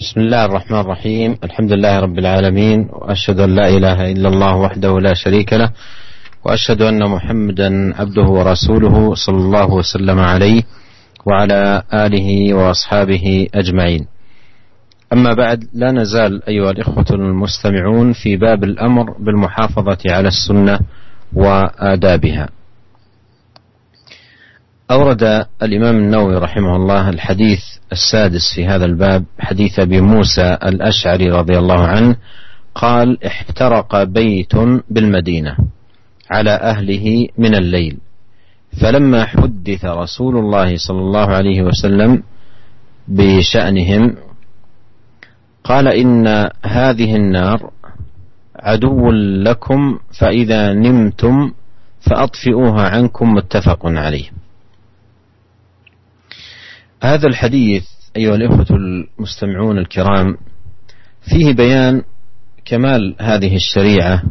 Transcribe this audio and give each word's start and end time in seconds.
بسم 0.00 0.20
الله 0.20 0.44
الرحمن 0.44 0.80
الرحيم. 0.80 1.36
الحمد 1.44 1.72
لله 1.72 1.98
رب 2.00 2.18
العالمين 2.18 2.88
وأشهد 2.92 3.40
أن 3.40 3.54
لا 3.54 3.68
إله 3.68 4.12
إلا 4.12 4.28
الله 4.28 4.56
وحده 4.56 5.00
لا 5.00 5.14
شريك 5.14 5.52
له 5.52 5.70
وأشهد 6.44 6.82
أن 6.82 7.10
محمدا 7.10 7.94
عبده 8.00 8.22
ورسوله 8.22 9.14
صلى 9.14 9.36
الله 9.36 9.74
وسلم 9.74 10.18
عليه 10.18 10.62
وعلى 11.26 11.82
آله 11.92 12.54
وأصحابه 12.54 13.46
أجمعين. 13.54 14.06
أما 15.12 15.34
بعد 15.34 15.64
لا 15.74 15.92
نزال 15.92 16.48
أيها 16.48 16.70
الإخوة 16.70 17.06
المستمعون 17.10 18.12
في 18.12 18.36
باب 18.36 18.64
الأمر 18.64 19.10
بالمحافظة 19.18 19.98
على 20.06 20.28
السنة 20.28 20.78
وآدابها. 21.32 22.48
أورد 24.90 25.46
الإمام 25.62 25.96
النووي 25.96 26.36
رحمه 26.36 26.76
الله 26.76 27.08
الحديث 27.08 27.60
السادس 27.92 28.54
في 28.54 28.66
هذا 28.66 28.84
الباب 28.84 29.24
حديث 29.38 29.78
أبي 29.78 30.00
موسى 30.00 30.58
الأشعري 30.64 31.30
رضي 31.30 31.58
الله 31.58 31.86
عنه 31.86 32.16
قال 32.74 33.24
احترق 33.24 34.04
بيت 34.04 34.56
بالمدينة 34.90 35.56
على 36.30 36.50
أهله 36.50 37.28
من 37.38 37.54
الليل. 37.54 37.98
فلما 38.80 39.24
حدث 39.24 39.84
رسول 39.84 40.36
الله 40.36 40.76
صلى 40.76 40.98
الله 40.98 41.26
عليه 41.26 41.62
وسلم 41.62 42.22
بشأنهم 43.08 44.16
قال 45.64 45.88
إن 45.88 46.48
هذه 46.64 47.16
النار 47.16 47.70
عدو 48.56 49.10
لكم 49.46 49.98
فإذا 50.20 50.72
نمتم 50.72 51.52
فأطفئوها 52.00 52.88
عنكم 52.88 53.34
متفق 53.34 53.86
عليه. 53.86 54.39
هذا 57.02 57.26
الحديث 57.26 57.84
أيها 58.16 58.34
الإخوة 58.34 58.66
المستمعون 58.70 59.78
الكرام 59.78 60.36
فيه 61.30 61.54
بيان 61.54 62.02
كمال 62.64 63.16
هذه 63.20 63.56
الشريعة 63.56 64.22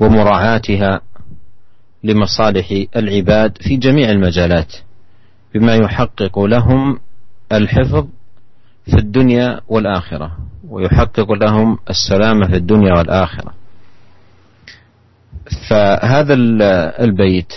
ومراعاتها 0.00 1.00
لمصالح 2.04 2.84
العباد 2.96 3.58
في 3.60 3.76
جميع 3.76 4.10
المجالات 4.10 4.72
بما 5.54 5.74
يحقق 5.74 6.38
لهم 6.38 6.98
الحفظ 7.52 8.06
في 8.84 8.98
الدنيا 8.98 9.60
والآخرة 9.68 10.36
ويحقق 10.68 11.32
لهم 11.32 11.78
السلامة 11.90 12.46
في 12.46 12.56
الدنيا 12.56 12.92
والآخرة. 12.98 13.54
فهذا 15.68 16.34
البيت 17.04 17.52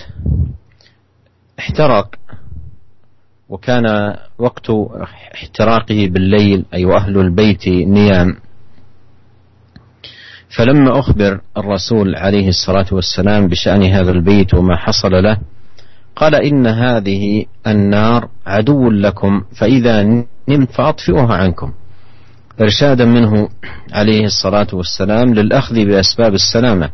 احترق 1.59 2.15
وكان 3.55 4.15
وقت 4.37 4.69
احتراقه 5.33 6.07
بالليل 6.07 6.65
أي 6.73 6.85
أهل 6.95 7.17
البيت 7.17 7.67
نيام. 7.67 8.35
فلما 10.49 10.99
أخبر 10.99 11.41
الرسول 11.57 12.15
عليه 12.15 12.49
الصلاة 12.49 12.85
والسلام 12.91 13.47
بشأن 13.47 13.83
هذا 13.83 14.11
البيت 14.11 14.53
وما 14.53 14.75
حصل 14.75 15.11
له 15.11 15.37
قال 16.15 16.35
إن 16.35 16.67
هذه 16.67 17.45
النار 17.67 18.29
عدو 18.45 18.89
لكم 18.91 19.43
فإذا 19.59 20.03
نمت 20.49 20.71
فأطفئوها 20.71 21.35
عنكم. 21.35 21.73
إرشادا 22.61 23.05
منه 23.05 23.49
عليه 23.93 24.25
الصلاة 24.25 24.67
والسلام 24.73 25.33
للأخذ 25.33 25.75
بأسباب 25.85 26.33
السلامة 26.33 26.89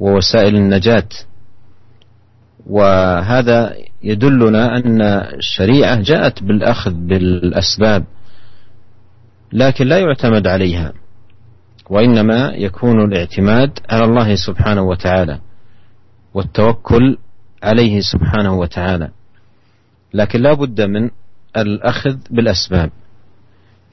ووسائل 0.00 0.56
النجاة. 0.56 1.08
وهذا 2.68 3.74
يدلنا 4.02 4.76
أن 4.76 5.02
الشريعة 5.38 6.00
جاءت 6.02 6.42
بالأخذ 6.42 6.92
بالأسباب 6.92 8.04
لكن 9.52 9.86
لا 9.86 9.98
يعتمد 9.98 10.46
عليها 10.46 10.92
وإنما 11.90 12.52
يكون 12.54 13.04
الاعتماد 13.04 13.78
على 13.90 14.04
الله 14.04 14.34
سبحانه 14.34 14.82
وتعالى 14.82 15.40
والتوكل 16.34 17.16
عليه 17.62 18.00
سبحانه 18.00 18.54
وتعالى 18.54 19.10
لكن 20.14 20.40
لا 20.42 20.52
بد 20.52 20.80
من 20.80 21.10
الأخذ 21.56 22.16
بالأسباب. 22.30 22.90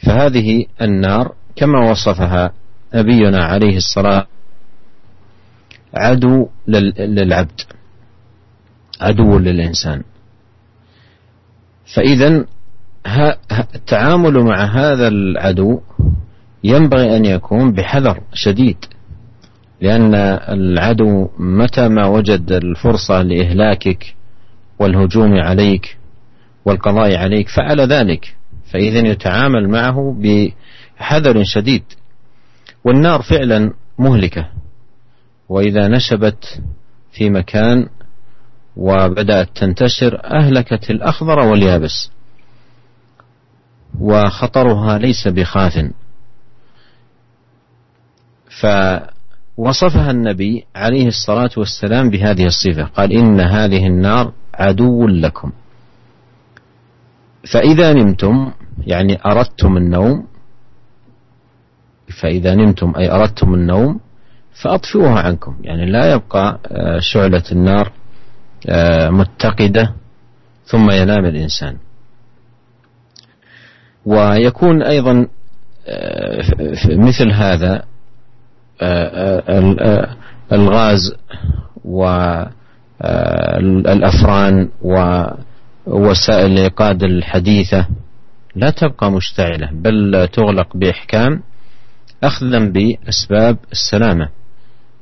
فهذه 0.05 0.65
النار 0.81 1.35
كما 1.55 1.91
وصفها 1.91 2.53
نبينا 2.95 3.45
عليه 3.45 3.77
الصلاة 3.77 4.27
عدو 5.93 6.49
للعبد. 6.67 7.61
عدو 9.01 9.39
للإنسان. 9.39 10.03
فإذا 11.95 12.45
التعامل 13.75 14.43
مع 14.43 14.65
هذا 14.65 15.07
العدو 15.07 15.81
ينبغي 16.63 17.17
أن 17.17 17.25
يكون 17.25 17.71
بحذر 17.71 18.21
شديد 18.33 18.77
لأن 19.81 20.15
العدو 20.49 21.29
متى 21.39 21.87
ما 21.87 22.07
وجد 22.07 22.51
الفرصة 22.51 23.21
لإهلاكك 23.21 24.15
والهجوم 24.79 25.33
عليك 25.33 25.97
والقضاء 26.65 27.17
عليك 27.17 27.49
فعل 27.49 27.81
ذلك 27.81 28.35
فإذا 28.71 28.99
يتعامل 28.99 29.69
معه 29.69 30.15
بحذر 30.19 31.43
شديد. 31.43 31.83
والنار 32.83 33.21
فعلا 33.21 33.73
مهلكة 33.99 34.49
وإذا 35.49 35.87
نشبت 35.87 36.61
في 37.11 37.29
مكان 37.29 37.87
وبدأت 38.77 39.49
تنتشر 39.55 40.21
أهلكت 40.25 40.89
الأخضر 40.89 41.39
واليابس. 41.39 42.11
وخطرها 43.99 44.97
ليس 44.97 45.27
بخاف. 45.27 45.91
فوصفها 48.61 50.11
النبي 50.11 50.65
عليه 50.75 51.07
الصلاة 51.07 51.49
والسلام 51.57 52.09
بهذه 52.09 52.45
الصفة. 52.45 52.83
قال 52.83 53.11
إن 53.11 53.39
هذه 53.39 53.87
النار 53.87 54.31
عدو 54.53 55.07
لكم. 55.07 55.51
فإذا 57.53 57.93
نمتم 57.93 58.51
يعني 58.87 59.19
أردتم 59.25 59.77
النوم 59.77 60.27
فإذا 62.21 62.55
نمتم 62.55 62.93
أي 62.97 63.11
أردتم 63.11 63.53
النوم 63.53 63.99
فأطفئوها 64.61 65.19
عنكم. 65.21 65.55
يعني 65.61 65.85
لا 65.91 66.13
يبقى 66.13 66.59
آه، 66.67 66.99
شعلة 66.99 67.43
النار 67.51 67.91
متقدة 69.09 69.93
ثم 70.65 70.91
ينام 70.91 71.25
الإنسان. 71.25 71.77
ويكون 74.05 74.83
أيضا 74.83 75.27
آه، 75.87 76.43
مثل 76.89 77.31
هذا 77.31 77.83
آه، 78.81 80.15
الغاز 80.51 81.15
والأفران 83.85 84.69
ووسائل 85.87 86.51
الإيقاد 86.51 87.03
الحديثة 87.03 87.87
لا 88.55 88.69
تبقى 88.69 89.11
مشتعلة 89.11 89.69
بل 89.73 90.27
تغلق 90.33 90.77
بإحكام 90.77 91.41
أخذا 92.23 92.59
بأسباب 92.59 93.57
السلامة. 93.71 94.29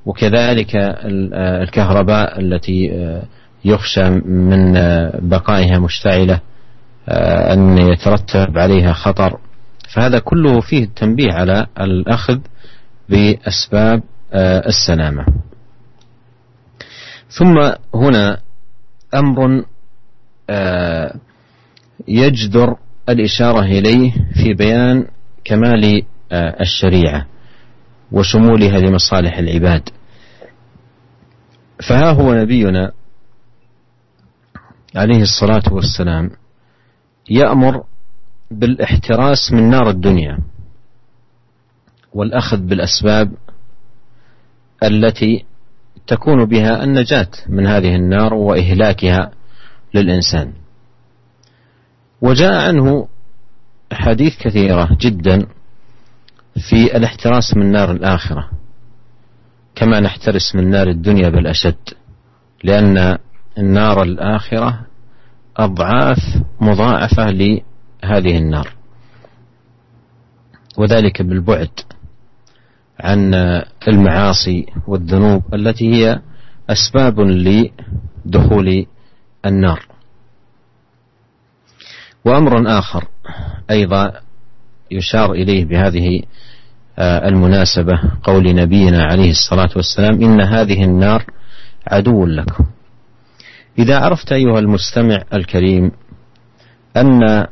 وكذلك 0.05 0.75
الكهرباء 0.75 2.39
التي 2.39 2.89
يخشى 3.65 4.09
من 4.09 4.73
بقائها 5.29 5.79
مشتعلة 5.79 6.39
آه، 7.09 7.53
أن 7.53 7.77
يترتب 7.77 8.57
عليها 8.57 8.93
خطر. 8.93 9.39
فهذا 9.93 10.19
كله 10.19 10.61
فيه 10.61 10.83
التنبيه 10.83 11.33
على 11.33 11.67
الأخذ 11.79 12.39
بأسباب 13.09 14.03
آه، 14.33 14.67
السلامة. 14.67 15.25
ثم 17.29 17.71
هنا 17.95 18.37
أمر 19.13 19.65
آه، 20.49 21.15
يجدر 22.07 22.75
الإشارة 23.09 23.61
إليه 23.61 24.11
في 24.33 24.53
بيان 24.53 25.07
كمال 25.45 26.03
الشريعة 26.33 27.25
وشمولها 28.11 28.79
لمصالح 28.79 29.37
العباد. 29.37 29.89
فها 31.87 32.11
هو 32.11 32.33
نبينا 32.33 32.91
عليه 34.95 35.21
الصلاة 35.21 35.63
والسلام 35.71 36.31
يأمر 37.29 37.83
بالإحتراس 38.51 39.51
من 39.51 39.69
نار 39.69 39.89
الدنيا 39.89 40.39
والأخذ 42.13 42.57
بالأسباب 42.57 43.31
التي 44.83 45.45
تكون 46.07 46.45
بها 46.45 46.83
النجاة 46.83 47.27
من 47.49 47.67
هذه 47.67 47.95
النار 47.95 48.33
وإهلاكها 48.33 49.31
للإنسان. 49.93 50.53
وجاء 52.21 52.67
عنه 52.67 53.07
حديث 53.91 54.37
كثيرة 54.37 54.97
جدا 55.01 55.45
في 56.69 56.97
الاحتراس 56.97 57.57
من 57.57 57.71
نار 57.71 57.91
الآخرة. 57.91 58.49
كما 59.75 59.99
نحترس 59.99 60.55
من 60.55 60.69
نار 60.69 60.87
الدنيا 60.87 61.29
بل 61.29 61.47
أشد 61.47 61.89
لأن 62.63 63.17
النار 63.57 64.03
الآخرة 64.03 64.85
أضعاف 65.57 66.17
مضاعفة 66.61 67.25
لهذه 67.31 68.37
النار. 68.37 68.73
وذلك 70.77 71.21
بالبعد 71.21 71.69
عن 72.99 73.33
المعاصي 73.87 74.65
والذنوب 74.87 75.43
التي 75.53 75.93
هي 75.93 76.21
أسباب 76.69 77.19
لدخول 77.19 78.85
النار. 79.45 79.85
وأمر 82.25 82.79
آخر 82.79 83.07
أيضا 83.71 84.13
يشار 84.91 85.31
إليه 85.31 85.65
بهذه 85.65 86.21
آه، 86.99 87.27
المناسبة 87.27 88.01
قول 88.23 88.55
نبينا 88.55 89.03
عليه 89.03 89.31
الصلاة 89.31 89.69
والسلام 89.75 90.23
إن 90.23 90.41
هذه 90.41 90.83
النار 90.83 91.25
عدو 91.87 92.25
لكم. 92.25 92.65
إذا 93.79 93.99
عرفت 93.99 94.31
أيها 94.31 94.59
المستمع 94.59 95.23
الكريم 95.33 95.91
أن 96.97 97.47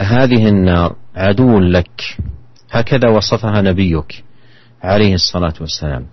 هذه 0.00 0.48
النار 0.48 0.96
عدو 1.16 1.58
لك 1.58 2.18
هكذا 2.70 3.08
وصفها 3.08 3.62
نبيك 3.62 4.24
عليه 4.82 5.14
الصلاة 5.14 5.54
والسلام. 5.60 6.06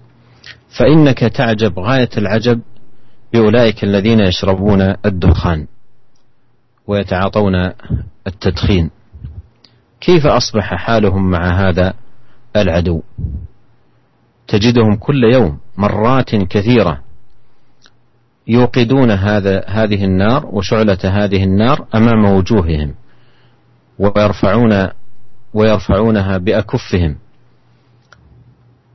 فإنك 0.79 1.19
تعجب 1.19 1.79
غاية 1.79 2.09
العجب 2.17 2.61
بأولئك 3.33 3.83
الذين 3.83 4.19
يشربون 4.19 4.95
الدخان 5.05 5.67
ويتعاطون 6.87 7.71
التدخين. 8.27 8.91
كيف 10.01 10.27
أصبح 10.27 10.75
حالهم 10.75 11.31
مع 11.31 11.69
هذا 11.69 11.93
العدو؟ 12.55 13.01
تجدهم 14.47 14.95
كل 14.95 15.23
يوم 15.33 15.59
مرات 15.77 16.35
كثيرة 16.35 17.04
يوقدون 18.47 19.11
هذا 19.11 19.63
هذه 19.67 20.05
النار 20.05 20.45
وشعلة 20.45 20.97
هذه 21.03 21.43
النار 21.43 21.85
أمام 21.95 22.25
وجوههم 22.25 22.93
ويرفعون 23.99 24.89
ويرفعونها 25.53 26.37
بأكفهم 26.37 27.15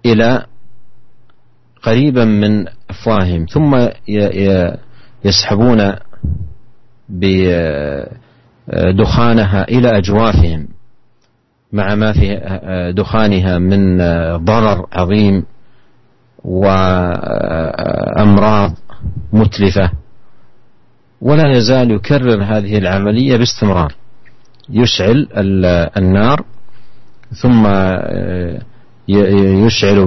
إلى 0.07 0.47
قريبا 1.83 2.25
من 2.25 2.67
أفواههم 2.91 3.47
ثم 3.47 3.89
يسحبون 5.25 5.95
بدخانها 8.69 9.69
إلى 9.69 9.99
أجوافهم 9.99 10.69
مع 11.73 11.95
ما 11.95 12.13
في 12.13 12.41
دخانها 12.97 13.59
من 13.59 13.97
ضرر 14.45 14.87
عظيم 14.93 15.45
وأمراض 16.45 17.61
متلفة. 19.33 19.91
ولا 21.21 21.57
يزال 21.57 21.91
يكرر 21.91 22.45
هذه 22.45 22.79
العملية 22.79 23.37
باستمرار. 23.37 23.95
يشعل 24.71 25.29
النار 25.97 26.45
ثم 27.33 27.67
يشعل 29.67 30.07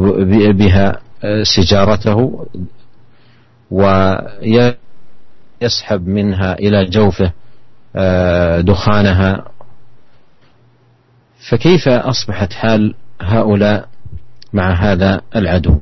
بها 0.53 0.99
سجارته 1.43 2.45
ويسحب 3.71 4.77
منها 6.07 6.53
إلى 6.53 6.85
جوفه 6.85 7.31
دخانها. 8.61 9.45
فكيف 11.49 11.87
أصبحت 11.87 12.53
حال 12.53 12.95
هؤلاء 13.21 13.87
مع 14.53 14.73
هذا 14.73 15.21
العدو؟ 15.35 15.79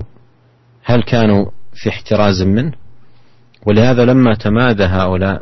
هل 0.84 1.04
كانوا 1.04 1.46
في 1.74 1.90
احتراز 1.90 2.44
منه؟ 2.44 2.72
ولهذا 3.66 4.06
لما 4.06 4.34
تمادى 4.34 4.84
هؤلاء 4.84 5.42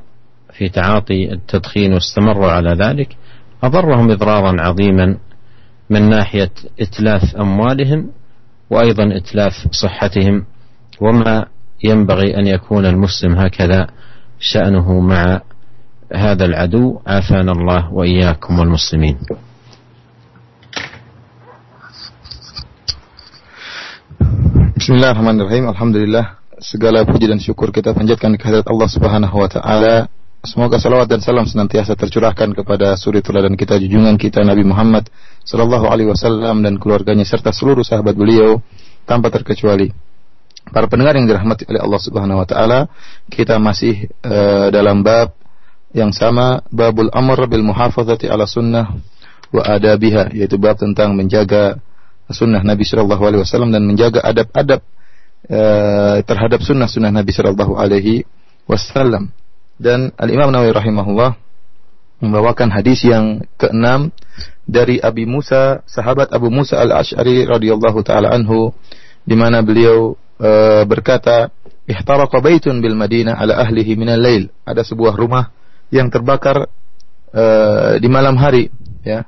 في 0.54 0.70
تعاطي 0.70 1.34
التدخين 1.34 1.94
واستمروا 1.94 2.52
على 2.52 2.70
ذلك 2.74 3.18
أضرهم 3.64 4.12
إضرارا 4.12 4.62
عظيما 4.62 5.18
من 5.90 6.10
ناحية 6.10 6.52
إتلاف 6.80 7.36
أموالهم 7.36 8.12
وأيضا 8.70 9.18
إتلاف 9.18 9.54
صحتهم 9.72 10.46
وما 11.02 11.46
ينبغي 11.84 12.38
أن 12.38 12.48
يكون 12.48 12.86
المسلم 12.86 13.36
هكذا 13.36 13.88
شأنه 14.40 15.00
مع 15.00 15.42
هذا 16.16 16.46
العدو. 16.46 17.00
عافانا 17.08 17.52
الله 17.52 17.94
وإياكم 17.94 18.60
والمسلمين. 18.60 19.18
Bismillahirrahmanirrahim. 24.80 25.68
Alhamdulillah 25.70 26.40
segala 26.60 27.08
puji 27.08 27.32
dan 27.32 27.40
syukur 27.40 27.72
kita 27.72 27.96
panjatkan 27.96 28.36
kehadirat 28.36 28.68
Allah 28.68 28.90
Subhanahu 28.92 29.36
wa 29.36 29.50
taala. 29.50 29.96
Semoga 30.40 30.80
salawat 30.80 31.12
dan 31.12 31.20
salam 31.20 31.44
senantiasa 31.44 32.00
tercurahkan 32.00 32.56
kepada 32.56 32.96
suri 32.96 33.20
teladan 33.20 33.60
kita 33.60 33.76
junjungan 33.76 34.16
kita 34.16 34.40
Nabi 34.40 34.64
Muhammad 34.64 35.12
sallallahu 35.44 35.92
alaihi 35.92 36.08
wasallam 36.08 36.64
dan 36.64 36.80
keluarganya 36.80 37.28
serta 37.28 37.52
seluruh 37.52 37.84
sahabat 37.84 38.16
beliau 38.16 38.64
tanpa 39.04 39.36
terkecuali. 39.36 39.92
Para 40.70 40.88
pendengar 40.88 41.20
yang 41.20 41.28
dirahmati 41.28 41.68
oleh 41.68 41.82
Allah 41.84 42.00
Subhanahu 42.00 42.40
wa 42.40 42.48
taala, 42.48 42.88
kita 43.28 43.60
masih 43.60 44.08
uh, 44.24 44.72
dalam 44.72 45.04
bab 45.04 45.36
yang 45.92 46.16
sama, 46.16 46.64
babul 46.72 47.12
amr 47.12 47.50
bil 47.50 47.66
muhafazati 47.66 48.32
ala 48.32 48.48
sunnah 48.48 48.96
wa 49.50 49.62
adabiha, 49.66 50.32
yaitu 50.32 50.56
bab 50.56 50.80
tentang 50.80 51.20
menjaga 51.20 51.82
sunnah 52.30 52.62
Nabi 52.62 52.86
Shallallahu 52.86 53.24
Alaihi 53.26 53.42
Wasallam 53.42 53.74
dan 53.74 53.84
menjaga 53.84 54.22
adab-adab 54.22 54.86
uh, 55.50 56.22
terhadap 56.24 56.62
sunnah-sunnah 56.62 57.12
Nabi 57.12 57.34
Shallallahu 57.34 57.76
Alaihi 57.76 58.24
Wasallam. 58.70 59.34
Dan 59.80 60.14
Al 60.16 60.30
Imam 60.30 60.54
Nawawi 60.54 60.76
rahimahullah 60.76 61.36
membawakan 62.20 62.70
hadis 62.70 63.04
yang 63.08 63.48
keenam 63.56 64.12
dari 64.68 65.00
Abi 65.00 65.24
Musa, 65.24 65.82
sahabat 65.88 66.30
Abu 66.36 66.52
Musa 66.52 66.78
al 66.78 66.92
Ashari 67.02 67.48
radhiyallahu 67.48 68.04
taala 68.04 68.36
anhu, 68.36 68.76
di 69.24 69.34
mana 69.40 69.64
beliau 69.64 70.20
uh, 70.38 70.84
berkata, 70.84 71.50
"Ihtaraqa 71.88 72.44
baitun 72.44 72.84
bil 72.84 72.94
Madinah 72.94 73.40
ala 73.40 73.64
ahlihi 73.64 73.96
min 73.96 74.12
al-lail." 74.12 74.52
Ada 74.68 74.84
sebuah 74.84 75.16
rumah 75.16 75.50
yang 75.90 76.12
terbakar 76.12 76.68
uh, 77.32 77.98
di 77.98 78.08
malam 78.12 78.36
hari, 78.36 78.68
ya 79.02 79.26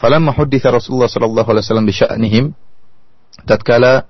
falamma 0.00 0.32
hudditha 0.32 0.72
Rasulullah 0.72 1.12
sallallahu 1.12 1.44
alaihi 1.52 1.64
wasallam 1.68 1.86
bi 1.86 1.94
sya'nihim 1.94 2.44
tatkala 3.44 4.08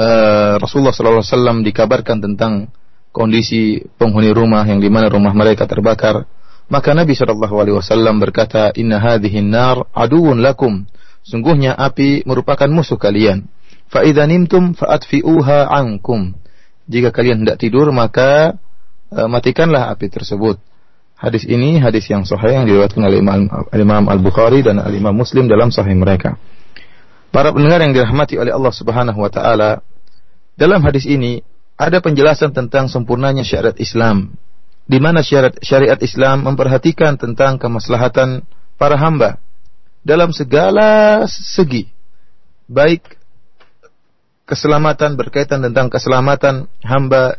uh, 0.00 0.56
Rasulullah 0.56 0.96
wasallam 0.96 1.60
dikabarkan 1.60 2.24
tentang 2.24 2.72
kondisi 3.12 3.84
penghuni 4.00 4.32
rumah 4.32 4.64
yang 4.64 4.80
di 4.80 4.88
mana 4.88 5.12
rumah 5.12 5.36
mereka 5.36 5.68
terbakar. 5.68 6.24
Maka 6.70 6.94
Nabi 6.94 7.18
sallallahu 7.18 7.54
alaihi 7.58 7.76
wasallam 7.76 8.22
berkata 8.22 8.70
inna 8.78 9.02
hadhihi 9.02 9.42
nar 9.44 9.90
aduun 9.92 10.40
lakum. 10.40 10.86
Sungguhnya 11.20 11.76
api 11.76 12.24
merupakan 12.24 12.70
musuh 12.70 12.96
kalian. 12.96 13.50
Fa 13.90 14.06
idza 14.06 14.24
nimtum 14.24 14.72
fa'atfi'uha 14.78 15.68
ankum. 15.68 16.32
Jika 16.86 17.10
kalian 17.10 17.44
hendak 17.44 17.58
tidur 17.58 17.90
maka 17.90 18.56
uh, 19.12 19.28
matikanlah 19.28 19.90
api 19.92 20.06
tersebut. 20.08 20.62
Hadis 21.20 21.44
ini 21.44 21.76
hadis 21.76 22.08
yang 22.08 22.24
sahih 22.24 22.56
yang 22.56 22.64
diriwayatkan 22.64 23.02
oleh 23.04 23.20
Imam, 23.20 23.44
Imam 23.76 24.08
Al-Bukhari 24.08 24.64
dan 24.64 24.80
Al-Imam 24.80 25.12
Muslim 25.12 25.52
dalam 25.52 25.68
sahih 25.68 25.92
mereka. 25.92 26.40
Para 27.28 27.52
pendengar 27.52 27.84
yang 27.84 27.92
dirahmati 27.92 28.40
oleh 28.40 28.56
Allah 28.56 28.72
Subhanahu 28.72 29.20
wa 29.20 29.28
taala, 29.28 29.84
dalam 30.58 30.80
hadis 30.82 31.06
ini 31.06 31.42
ada 31.78 31.98
penjelasan 32.02 32.52
tentang 32.52 32.86
sempurnanya 32.90 33.44
syariat 33.46 33.76
Islam 33.78 34.34
di 34.90 34.98
mana 34.98 35.22
syariat, 35.22 35.54
syariat 35.62 36.00
Islam 36.02 36.46
memperhatikan 36.46 37.14
tentang 37.14 37.56
kemaslahatan 37.56 38.42
para 38.74 38.96
hamba 38.98 39.38
dalam 40.02 40.32
segala 40.32 41.22
segi 41.28 41.88
baik 42.70 43.20
keselamatan 44.50 45.14
berkaitan 45.14 45.62
tentang 45.62 45.86
keselamatan 45.86 46.66
hamba 46.82 47.38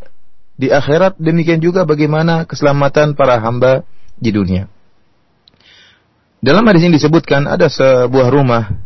di 0.56 0.72
akhirat, 0.72 1.18
demikian 1.18 1.60
juga 1.60 1.84
bagaimana 1.84 2.48
keselamatan 2.48 3.18
para 3.18 3.42
hamba 3.42 3.84
di 4.16 4.30
dunia. 4.30 4.70
Dalam 6.38 6.62
hadis 6.70 6.86
ini 6.86 7.02
disebutkan 7.02 7.50
ada 7.50 7.66
sebuah 7.66 8.30
rumah 8.30 8.80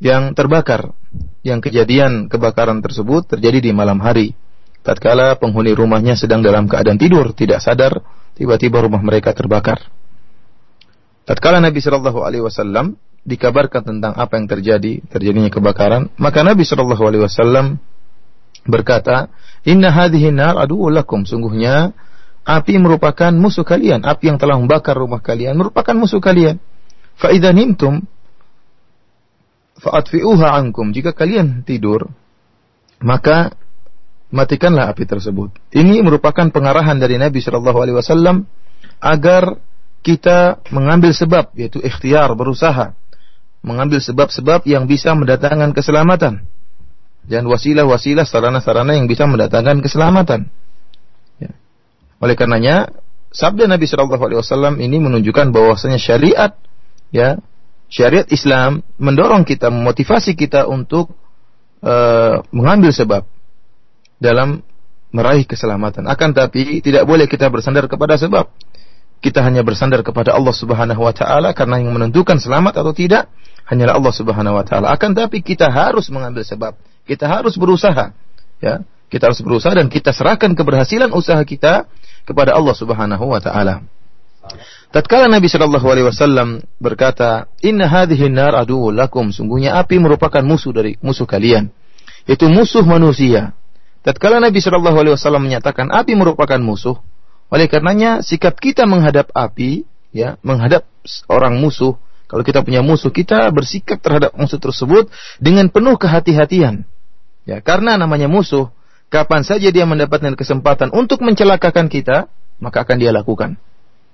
yang 0.00 0.32
terbakar. 0.32 0.96
Yang 1.40 1.70
kejadian 1.70 2.28
kebakaran 2.28 2.84
tersebut 2.84 3.36
terjadi 3.36 3.64
di 3.64 3.70
malam 3.72 4.00
hari. 4.04 4.36
Tatkala 4.80 5.36
penghuni 5.36 5.72
rumahnya 5.76 6.16
sedang 6.16 6.40
dalam 6.40 6.64
keadaan 6.68 6.96
tidur, 6.96 7.36
tidak 7.36 7.60
sadar, 7.60 8.00
tiba-tiba 8.36 8.80
rumah 8.80 9.00
mereka 9.00 9.32
terbakar. 9.36 9.88
Tatkala 11.28 11.60
Nabi 11.60 11.80
Shallallahu 11.84 12.20
Alaihi 12.24 12.44
Wasallam 12.44 12.96
dikabarkan 13.24 13.84
tentang 13.84 14.16
apa 14.16 14.40
yang 14.40 14.48
terjadi, 14.48 15.04
terjadinya 15.12 15.52
kebakaran, 15.52 16.08
maka 16.16 16.40
Nabi 16.40 16.64
Shallallahu 16.64 17.04
Alaihi 17.04 17.24
Wasallam 17.28 17.76
berkata, 18.64 19.28
Inna 19.68 19.92
hadhihi 19.92 20.32
nar 20.32 20.56
adu 20.56 20.88
lakum. 20.88 21.28
Sungguhnya 21.28 21.92
api 22.48 22.80
merupakan 22.80 23.32
musuh 23.32 23.64
kalian. 23.64 24.04
Api 24.04 24.32
yang 24.32 24.40
telah 24.40 24.56
membakar 24.56 24.96
rumah 24.96 25.20
kalian 25.20 25.56
merupakan 25.56 25.92
musuh 25.92 26.20
kalian. 26.20 26.56
Fa 27.20 27.28
idza 27.28 27.52
nimtum 27.52 28.00
fa'atfi'uha 29.80 30.48
ankum. 30.54 30.92
Jika 30.92 31.16
kalian 31.16 31.64
tidur, 31.64 32.06
maka 33.00 33.56
matikanlah 34.30 34.92
api 34.92 35.04
tersebut. 35.08 35.50
Ini 35.74 36.04
merupakan 36.04 36.46
pengarahan 36.52 37.00
dari 37.00 37.18
Nabi 37.18 37.42
Shallallahu 37.42 37.78
alaihi 37.80 37.96
wasallam 37.98 38.46
agar 39.02 39.58
kita 40.00 40.60
mengambil 40.72 41.12
sebab 41.12 41.52
yaitu 41.56 41.80
ikhtiar 41.80 42.32
berusaha 42.32 42.96
mengambil 43.60 44.00
sebab-sebab 44.00 44.64
yang 44.64 44.88
bisa 44.88 45.12
mendatangkan 45.12 45.76
keselamatan 45.76 46.48
dan 47.28 47.44
wasilah-wasilah 47.44 48.24
sarana-sarana 48.24 48.96
yang 48.96 49.04
bisa 49.04 49.28
mendatangkan 49.28 49.84
keselamatan. 49.84 50.48
Ya. 51.36 51.52
Oleh 52.24 52.34
karenanya, 52.36 52.88
sabda 53.30 53.68
Nabi 53.68 53.84
Shallallahu 53.84 54.24
Alaihi 54.24 54.40
Wasallam 54.40 54.74
ini 54.80 54.96
menunjukkan 54.96 55.52
bahwasanya 55.52 56.00
syariat, 56.00 56.56
ya, 57.12 57.36
syariat 57.90 58.24
Islam 58.30 58.86
mendorong 58.96 59.42
kita, 59.42 59.68
memotivasi 59.68 60.38
kita 60.38 60.70
untuk 60.70 61.10
uh, 61.82 62.40
mengambil 62.54 62.94
sebab 62.94 63.26
dalam 64.22 64.62
meraih 65.10 65.42
keselamatan. 65.42 66.06
Akan 66.06 66.30
tapi 66.30 66.78
tidak 66.80 67.04
boleh 67.04 67.26
kita 67.26 67.50
bersandar 67.50 67.90
kepada 67.90 68.14
sebab. 68.14 68.46
Kita 69.20 69.44
hanya 69.44 69.60
bersandar 69.60 70.00
kepada 70.00 70.32
Allah 70.32 70.54
Subhanahu 70.56 71.04
wa 71.04 71.12
taala 71.12 71.52
karena 71.52 71.76
yang 71.76 71.92
menentukan 71.92 72.40
selamat 72.40 72.80
atau 72.80 72.96
tidak 72.96 73.28
hanyalah 73.68 74.00
Allah 74.00 74.14
Subhanahu 74.16 74.56
wa 74.56 74.64
taala. 74.64 74.88
Akan 74.88 75.12
tapi 75.12 75.44
kita 75.44 75.68
harus 75.68 76.08
mengambil 76.08 76.40
sebab. 76.46 76.72
Kita 77.04 77.28
harus 77.28 77.60
berusaha. 77.60 78.16
Ya, 78.64 78.74
kita 79.12 79.28
harus 79.28 79.42
berusaha 79.44 79.76
dan 79.76 79.92
kita 79.92 80.14
serahkan 80.14 80.56
keberhasilan 80.56 81.12
usaha 81.12 81.42
kita 81.44 81.84
kepada 82.24 82.56
Allah 82.56 82.72
Subhanahu 82.72 83.28
wa 83.28 83.42
taala. 83.42 83.84
Tatkala 84.90 85.30
Nabi 85.30 85.46
Shallallahu 85.46 85.86
alaihi 85.86 86.06
wasallam 86.10 86.66
berkata, 86.82 87.46
"Inna 87.62 87.86
hadhihi 87.86 88.26
nar 88.26 88.58
adu 88.58 88.90
lakum." 88.90 89.30
Sungguhnya 89.30 89.78
api 89.78 90.02
merupakan 90.02 90.42
musuh 90.42 90.74
dari 90.74 90.98
musuh 90.98 91.30
kalian. 91.30 91.70
Itu 92.26 92.50
musuh 92.50 92.82
manusia. 92.82 93.54
Tatkala 94.02 94.42
Nabi 94.42 94.58
Shallallahu 94.58 94.98
alaihi 94.98 95.14
wasallam 95.14 95.46
menyatakan 95.46 95.94
api 95.94 96.18
merupakan 96.18 96.58
musuh, 96.58 96.98
oleh 97.54 97.70
karenanya 97.70 98.26
sikap 98.26 98.58
kita 98.58 98.82
menghadap 98.88 99.30
api, 99.30 99.86
ya, 100.10 100.42
menghadap 100.42 100.86
orang 101.30 101.62
musuh 101.62 101.94
kalau 102.30 102.46
kita 102.46 102.62
punya 102.62 102.78
musuh, 102.78 103.10
kita 103.10 103.50
bersikap 103.50 103.98
terhadap 103.98 104.30
musuh 104.38 104.62
tersebut 104.62 105.10
dengan 105.42 105.66
penuh 105.66 105.98
kehati-hatian. 105.98 106.86
Ya, 107.42 107.58
karena 107.58 107.98
namanya 107.98 108.30
musuh, 108.30 108.70
kapan 109.10 109.42
saja 109.42 109.66
dia 109.74 109.82
mendapatkan 109.82 110.38
kesempatan 110.38 110.94
untuk 110.94 111.26
mencelakakan 111.26 111.90
kita, 111.90 112.30
maka 112.62 112.86
akan 112.86 113.02
dia 113.02 113.10
lakukan. 113.10 113.58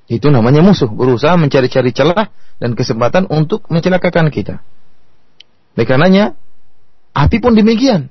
Itu 0.07 0.31
namanya 0.31 0.63
musuh, 0.63 0.87
berusaha 0.87 1.35
mencari-cari 1.35 1.91
celah 1.91 2.31
dan 2.63 2.79
kesempatan 2.79 3.27
untuk 3.27 3.67
mencelakakan 3.67 4.31
kita. 4.31 4.63
Oleh 5.75 5.87
karenanya, 5.87 6.25
api 7.13 7.37
pun 7.43 7.59
demikian. 7.59 8.09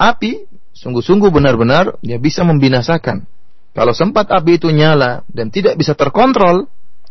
Api 0.00 0.48
sungguh-sungguh 0.72 1.28
benar-benar 1.28 2.00
dia 2.00 2.16
bisa 2.16 2.42
membinasakan. 2.48 3.28
Kalau 3.76 3.92
sempat 3.94 4.32
api 4.32 4.58
itu 4.58 4.72
nyala 4.72 5.22
dan 5.28 5.52
tidak 5.52 5.78
bisa 5.78 5.92
terkontrol, 5.94 6.66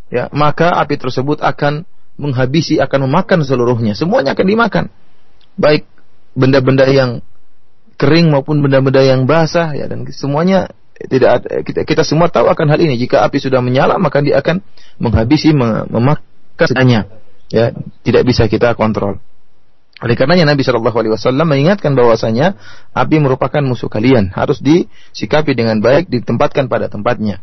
ya 0.09 0.27
maka 0.33 0.75
api 0.81 0.97
tersebut 0.97 1.39
akan 1.39 1.86
menghabisi, 2.17 2.81
akan 2.81 3.07
memakan 3.07 3.45
seluruhnya. 3.45 3.93
Semuanya 3.93 4.33
akan 4.33 4.47
dimakan. 4.50 4.86
Baik 5.55 5.86
benda-benda 6.33 6.89
yang 6.89 7.21
kering 7.97 8.29
maupun 8.29 8.62
benda-benda 8.62 9.01
yang 9.01 9.25
basah 9.25 9.74
ya 9.74 9.89
dan 9.89 10.05
semuanya 10.13 10.69
tidak 11.06 11.46
kita, 11.62 11.82
kita 11.86 12.01
semua 12.01 12.25
tahu 12.34 12.50
akan 12.50 12.74
hal 12.74 12.80
ini. 12.82 12.98
Jika 12.98 13.22
api 13.22 13.38
sudah 13.38 13.62
menyala 13.62 14.01
maka 14.01 14.25
dia 14.25 14.42
akan 14.42 14.66
menghabisi 14.98 15.54
memakan 15.54 16.66
semuanya. 16.66 17.06
Ya, 17.48 17.72
tidak 18.04 18.27
bisa 18.27 18.50
kita 18.50 18.75
kontrol. 18.75 19.24
Oleh 19.98 20.13
karenanya 20.13 20.54
Nabi 20.54 20.62
Shallallahu 20.62 20.94
Alaihi 20.94 21.13
Wasallam 21.18 21.48
mengingatkan 21.50 21.98
bahwasanya 21.98 22.54
api 22.94 23.18
merupakan 23.18 23.66
musuh 23.66 23.89
kalian, 23.89 24.30
harus 24.30 24.62
disikapi 24.62 25.58
dengan 25.58 25.82
baik, 25.82 26.06
ditempatkan 26.06 26.70
pada 26.70 26.86
tempatnya. 26.86 27.42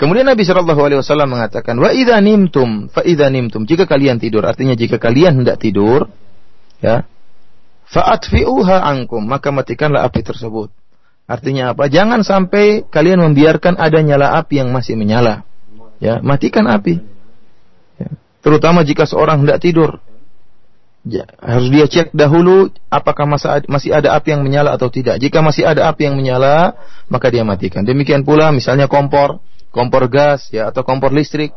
Kemudian 0.00 0.24
Nabi 0.24 0.40
Shallallahu 0.40 0.80
Alaihi 0.80 0.98
Wasallam 1.04 1.36
mengatakan, 1.36 1.76
wa 1.76 1.92
idha 1.92 2.16
nimtum, 2.24 2.88
fa 2.88 3.04
idha 3.04 3.28
nimtum. 3.28 3.68
Jika 3.68 3.84
kalian 3.84 4.16
tidur, 4.16 4.40
artinya 4.48 4.72
jika 4.72 4.96
kalian 4.96 5.44
hendak 5.44 5.60
tidur, 5.60 6.08
ya, 6.80 7.04
faatfi'uha 7.92 8.88
angkum, 8.88 9.28
maka 9.28 9.52
matikanlah 9.52 10.08
api 10.08 10.24
tersebut. 10.24 10.72
Artinya 11.32 11.72
apa? 11.72 11.88
Jangan 11.88 12.20
sampai 12.20 12.84
kalian 12.84 13.24
membiarkan 13.24 13.80
ada 13.80 14.04
nyala 14.04 14.36
api 14.36 14.60
yang 14.60 14.68
masih 14.68 15.00
menyala. 15.00 15.48
Ya, 15.96 16.20
matikan 16.20 16.68
api. 16.68 17.00
Ya. 17.96 18.12
Terutama 18.44 18.84
jika 18.84 19.08
seorang 19.08 19.40
hendak 19.40 19.64
tidur. 19.64 20.04
Ya, 21.08 21.26
harus 21.40 21.72
dia 21.72 21.88
cek 21.88 22.14
dahulu 22.14 22.70
apakah 22.86 23.24
masih 23.66 23.90
ada 23.90 24.12
api 24.12 24.36
yang 24.36 24.44
menyala 24.44 24.76
atau 24.76 24.92
tidak. 24.92 25.18
Jika 25.18 25.40
masih 25.40 25.64
ada 25.64 25.88
api 25.88 26.06
yang 26.06 26.20
menyala, 26.20 26.76
maka 27.08 27.32
dia 27.32 27.42
matikan. 27.42 27.82
Demikian 27.82 28.22
pula 28.28 28.52
misalnya 28.52 28.86
kompor 28.86 29.40
kompor 29.72 30.06
gas 30.12 30.52
ya 30.52 30.68
atau 30.68 30.84
kompor 30.84 31.10
listrik. 31.10 31.56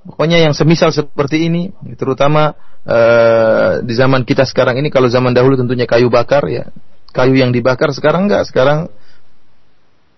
Pokoknya 0.00 0.40
yang 0.40 0.56
semisal 0.56 0.96
seperti 0.96 1.44
ini, 1.44 1.76
terutama 2.00 2.56
uh, 2.88 3.84
di 3.84 3.92
zaman 3.92 4.24
kita 4.24 4.48
sekarang 4.48 4.80
ini 4.80 4.88
kalau 4.88 5.12
zaman 5.12 5.36
dahulu 5.36 5.60
tentunya 5.60 5.84
kayu 5.84 6.08
bakar 6.08 6.48
ya. 6.48 6.72
Kayu 7.12 7.36
yang 7.36 7.52
dibakar 7.52 7.92
sekarang 7.92 8.26
enggak, 8.26 8.48
sekarang 8.48 8.88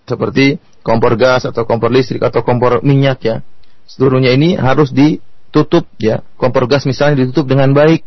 seperti 0.03 0.59
kompor 0.83 1.15
gas 1.15 1.47
atau 1.47 1.63
kompor 1.63 1.89
listrik 1.89 2.23
atau 2.23 2.43
kompor 2.43 2.83
minyak 2.83 3.19
ya. 3.23 3.35
Seluruhnya 3.87 4.35
ini 4.35 4.55
harus 4.55 4.91
ditutup 4.91 5.87
ya. 5.99 6.23
Kompor 6.39 6.67
gas 6.67 6.83
misalnya 6.87 7.23
ditutup 7.23 7.47
dengan 7.51 7.71
baik. 7.71 8.03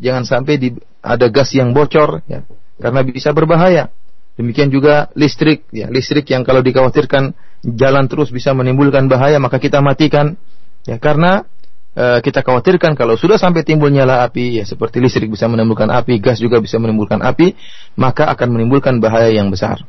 Jangan 0.00 0.24
sampai 0.24 0.54
di, 0.56 0.68
ada 1.04 1.28
gas 1.28 1.52
yang 1.52 1.76
bocor 1.76 2.24
ya 2.24 2.46
karena 2.80 3.04
bisa 3.04 3.30
berbahaya. 3.36 3.92
Demikian 4.40 4.72
juga 4.72 5.12
listrik, 5.12 5.68
ya 5.68 5.92
listrik 5.92 6.24
yang 6.32 6.48
kalau 6.48 6.64
dikhawatirkan 6.64 7.36
jalan 7.60 8.08
terus 8.08 8.32
bisa 8.32 8.56
menimbulkan 8.56 9.04
bahaya 9.04 9.36
maka 9.36 9.60
kita 9.60 9.84
matikan, 9.84 10.40
ya 10.88 10.96
karena 10.96 11.44
e, 11.92 12.24
kita 12.24 12.40
khawatirkan 12.40 12.96
kalau 12.96 13.20
sudah 13.20 13.36
sampai 13.36 13.68
timbul 13.68 13.92
nyala 13.92 14.24
api, 14.24 14.56
ya 14.56 14.64
seperti 14.64 14.96
listrik 14.96 15.28
bisa 15.28 15.44
menimbulkan 15.44 15.92
api, 15.92 16.16
gas 16.24 16.40
juga 16.40 16.56
bisa 16.56 16.80
menimbulkan 16.80 17.20
api, 17.20 17.52
maka 18.00 18.32
akan 18.32 18.48
menimbulkan 18.56 18.96
bahaya 18.96 19.28
yang 19.28 19.52
besar. 19.52 19.84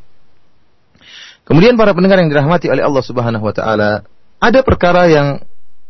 Kemudian 1.51 1.75
para 1.75 1.91
pendengar 1.91 2.15
yang 2.23 2.31
dirahmati 2.31 2.71
oleh 2.71 2.79
Allah 2.79 3.03
Subhanahu 3.03 3.43
Wa 3.43 3.51
Taala, 3.51 4.07
ada 4.39 4.59
perkara 4.63 5.11
yang 5.11 5.43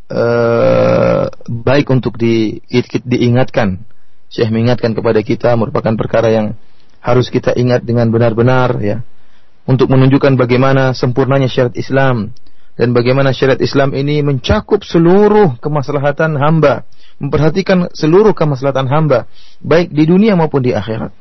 e, 0.09 0.23
baik 1.45 1.85
untuk 1.93 2.17
di, 2.17 2.57
diingatkan. 3.05 3.77
Syekh 4.25 4.49
mengingatkan 4.49 4.97
kepada 4.97 5.21
kita 5.21 5.53
merupakan 5.53 5.93
perkara 5.93 6.33
yang 6.33 6.57
harus 6.97 7.29
kita 7.29 7.53
ingat 7.53 7.85
dengan 7.85 8.09
benar-benar 8.09 8.81
ya 8.81 9.05
untuk 9.69 9.93
menunjukkan 9.93 10.33
bagaimana 10.33 10.97
sempurnanya 10.97 11.45
syariat 11.45 11.77
Islam 11.77 12.33
dan 12.73 12.97
bagaimana 12.97 13.29
syariat 13.29 13.61
Islam 13.61 13.93
ini 13.93 14.25
mencakup 14.25 14.81
seluruh 14.81 15.61
kemaslahatan 15.61 16.41
hamba, 16.41 16.89
memperhatikan 17.21 17.85
seluruh 17.93 18.33
kemaslahatan 18.33 18.89
hamba 18.89 19.29
baik 19.61 19.93
di 19.93 20.09
dunia 20.09 20.33
maupun 20.33 20.65
di 20.65 20.73
akhirat. 20.73 21.13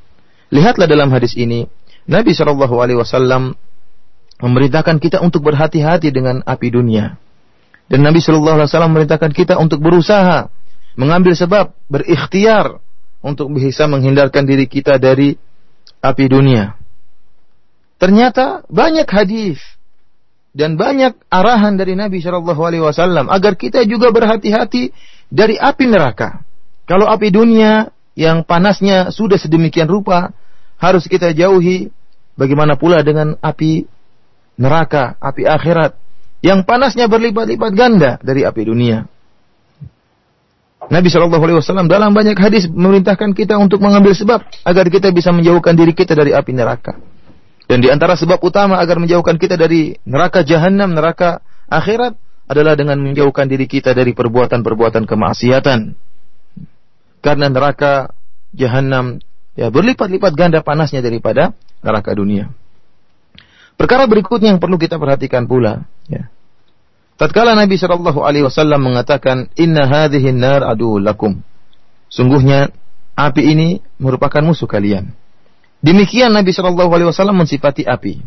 Lihatlah 0.49 0.89
dalam 0.89 1.13
hadis 1.13 1.37
ini 1.37 1.69
Nabi 2.09 2.33
Shallallahu 2.33 2.81
alaihi 2.81 2.97
wasallam 2.97 3.53
memerintahkan 4.41 4.97
kita 5.01 5.21
untuk 5.21 5.45
berhati-hati 5.47 6.13
dengan 6.13 6.41
api 6.45 6.69
dunia. 6.73 7.17
Dan 7.91 8.07
Nabi 8.07 8.23
Shallallahu 8.23 8.57
alaihi 8.61 8.69
wasallam 8.71 8.93
memerintahkan 8.97 9.33
kita 9.35 9.55
untuk 9.61 9.83
berusaha 9.83 10.49
mengambil 10.99 11.33
sebab, 11.37 11.73
berikhtiar 11.87 12.81
untuk 13.21 13.53
bisa 13.53 13.85
menghindarkan 13.87 14.45
diri 14.49 14.65
kita 14.67 14.97
dari 14.97 15.37
api 16.01 16.25
dunia. 16.27 16.77
Ternyata 18.01 18.65
banyak 18.73 19.05
hadis 19.05 19.61
dan 20.57 20.81
banyak 20.81 21.15
arahan 21.29 21.77
dari 21.77 21.95
Nabi 21.95 22.25
Shallallahu 22.25 22.63
Alaihi 22.65 22.83
Wasallam 22.83 23.29
agar 23.29 23.55
kita 23.55 23.85
juga 23.85 24.09
berhati-hati 24.11 24.91
dari 25.29 25.61
api 25.61 25.85
neraka. 25.85 26.43
Kalau 26.89 27.07
api 27.07 27.29
dunia 27.31 27.93
yang 28.19 28.43
panasnya 28.43 29.13
sudah 29.15 29.39
sedemikian 29.39 29.87
rupa 29.87 30.33
harus 30.81 31.07
kita 31.07 31.31
jauhi, 31.37 31.93
bagaimana 32.35 32.75
pula 32.75 33.05
dengan 33.05 33.37
api 33.39 33.85
neraka, 34.57 35.19
api 35.21 35.47
akhirat 35.47 35.95
yang 36.41 36.65
panasnya 36.65 37.07
berlipat-lipat 37.07 37.73
ganda 37.77 38.17
dari 38.25 38.43
api 38.49 38.63
dunia. 38.65 39.05
Nabi 40.91 41.13
Shallallahu 41.13 41.45
Alaihi 41.45 41.59
Wasallam 41.61 41.87
dalam 41.93 42.17
banyak 42.17 42.35
hadis 42.41 42.65
memerintahkan 42.67 43.37
kita 43.37 43.61
untuk 43.61 43.85
mengambil 43.85 44.17
sebab 44.17 44.41
agar 44.65 44.85
kita 44.89 45.13
bisa 45.13 45.29
menjauhkan 45.31 45.77
diri 45.77 45.93
kita 45.93 46.17
dari 46.17 46.33
api 46.33 46.51
neraka. 46.57 46.97
Dan 47.69 47.85
di 47.85 47.93
antara 47.93 48.19
sebab 48.19 48.43
utama 48.43 48.81
agar 48.83 48.99
menjauhkan 48.99 49.39
kita 49.39 49.55
dari 49.55 49.95
neraka 50.03 50.43
jahanam, 50.43 50.91
neraka 50.91 51.45
akhirat 51.71 52.19
adalah 52.51 52.75
dengan 52.75 52.99
menjauhkan 52.99 53.47
diri 53.47 53.71
kita 53.71 53.95
dari 53.95 54.11
perbuatan-perbuatan 54.11 55.07
kemaksiatan. 55.07 55.95
Karena 57.23 57.47
neraka 57.47 58.11
jahanam 58.51 59.23
ya 59.55 59.71
berlipat-lipat 59.71 60.33
ganda 60.35 60.59
panasnya 60.65 61.05
daripada 61.05 61.55
neraka 61.85 62.11
dunia. 62.17 62.51
Perkara 63.81 64.05
berikutnya 64.05 64.53
yang 64.53 64.61
perlu 64.61 64.77
kita 64.77 65.01
perhatikan 65.01 65.49
pula, 65.49 65.89
ya, 66.05 66.29
Tatkala 67.21 67.53
Nabi 67.53 67.77
Shallallahu 67.77 68.25
Alaihi 68.25 68.45
Wasallam 68.49 68.81
mengatakan 68.81 69.53
Inna 69.57 69.85
hadhihi 69.85 70.33
nar 70.33 70.65
adu 70.65 70.97
lakum. 70.97 71.45
Sungguhnya 72.09 72.73
api 73.13 73.45
ini 73.45 73.69
merupakan 74.01 74.41
musuh 74.41 74.65
kalian. 74.65 75.13
Demikian 75.85 76.33
Nabi 76.33 76.53
Shallallahu 76.53 76.89
Alaihi 76.93 77.09
Wasallam 77.13 77.45
mensifati 77.45 77.85
api. 77.85 78.25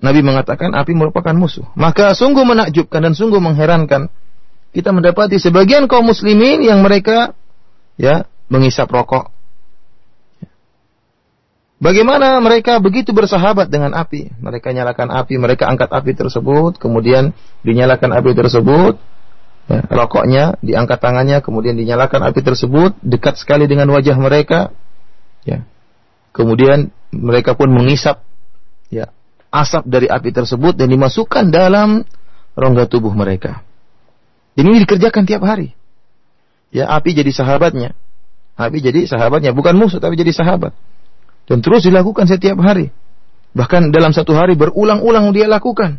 Nabi 0.00 0.20
mengatakan 0.24 0.72
api 0.72 0.96
merupakan 0.96 1.36
musuh. 1.36 1.68
Maka 1.76 2.16
sungguh 2.16 2.40
menakjubkan 2.40 3.04
dan 3.04 3.12
sungguh 3.12 3.36
mengherankan 3.36 4.08
kita 4.72 4.88
mendapati 4.88 5.36
sebagian 5.36 5.88
kaum 5.88 6.08
muslimin 6.08 6.64
yang 6.64 6.80
mereka 6.80 7.36
ya 8.00 8.24
mengisap 8.48 8.88
rokok. 8.88 9.28
Bagaimana 11.78 12.42
mereka 12.42 12.82
begitu 12.82 13.14
bersahabat 13.14 13.70
dengan 13.70 13.94
api? 13.94 14.34
Mereka 14.42 14.74
nyalakan 14.74 15.14
api, 15.14 15.38
mereka 15.38 15.70
angkat 15.70 15.94
api 15.94 16.10
tersebut, 16.10 16.74
kemudian 16.74 17.30
dinyalakan 17.62 18.18
api 18.18 18.34
tersebut, 18.34 18.98
ya, 19.70 19.80
rokoknya 19.86 20.58
diangkat 20.58 20.98
tangannya, 20.98 21.38
kemudian 21.38 21.78
dinyalakan 21.78 22.34
api 22.34 22.42
tersebut, 22.42 22.98
dekat 22.98 23.38
sekali 23.38 23.70
dengan 23.70 23.94
wajah 23.94 24.18
mereka, 24.18 24.74
ya. 25.46 25.62
Kemudian 26.34 26.90
mereka 27.14 27.54
pun 27.54 27.70
mengisap, 27.70 28.26
ya, 28.90 29.14
asap 29.54 29.86
dari 29.86 30.10
api 30.10 30.34
tersebut 30.34 30.74
dan 30.74 30.90
dimasukkan 30.90 31.54
dalam 31.54 32.02
rongga 32.58 32.90
tubuh 32.90 33.14
mereka. 33.14 33.62
Ini 34.58 34.82
dikerjakan 34.82 35.30
tiap 35.30 35.46
hari. 35.46 35.78
Ya, 36.74 36.90
api 36.90 37.14
jadi 37.14 37.30
sahabatnya. 37.30 37.94
Api 38.58 38.82
jadi 38.82 39.06
sahabatnya, 39.06 39.54
bukan 39.54 39.78
musuh 39.78 40.02
tapi 40.02 40.18
jadi 40.18 40.34
sahabat. 40.34 40.74
Dan 41.48 41.64
terus 41.64 41.88
dilakukan 41.88 42.28
setiap 42.28 42.60
hari. 42.60 42.92
Bahkan 43.56 43.88
dalam 43.88 44.12
satu 44.12 44.36
hari 44.36 44.52
berulang-ulang 44.52 45.32
dia 45.32 45.48
lakukan. 45.48 45.96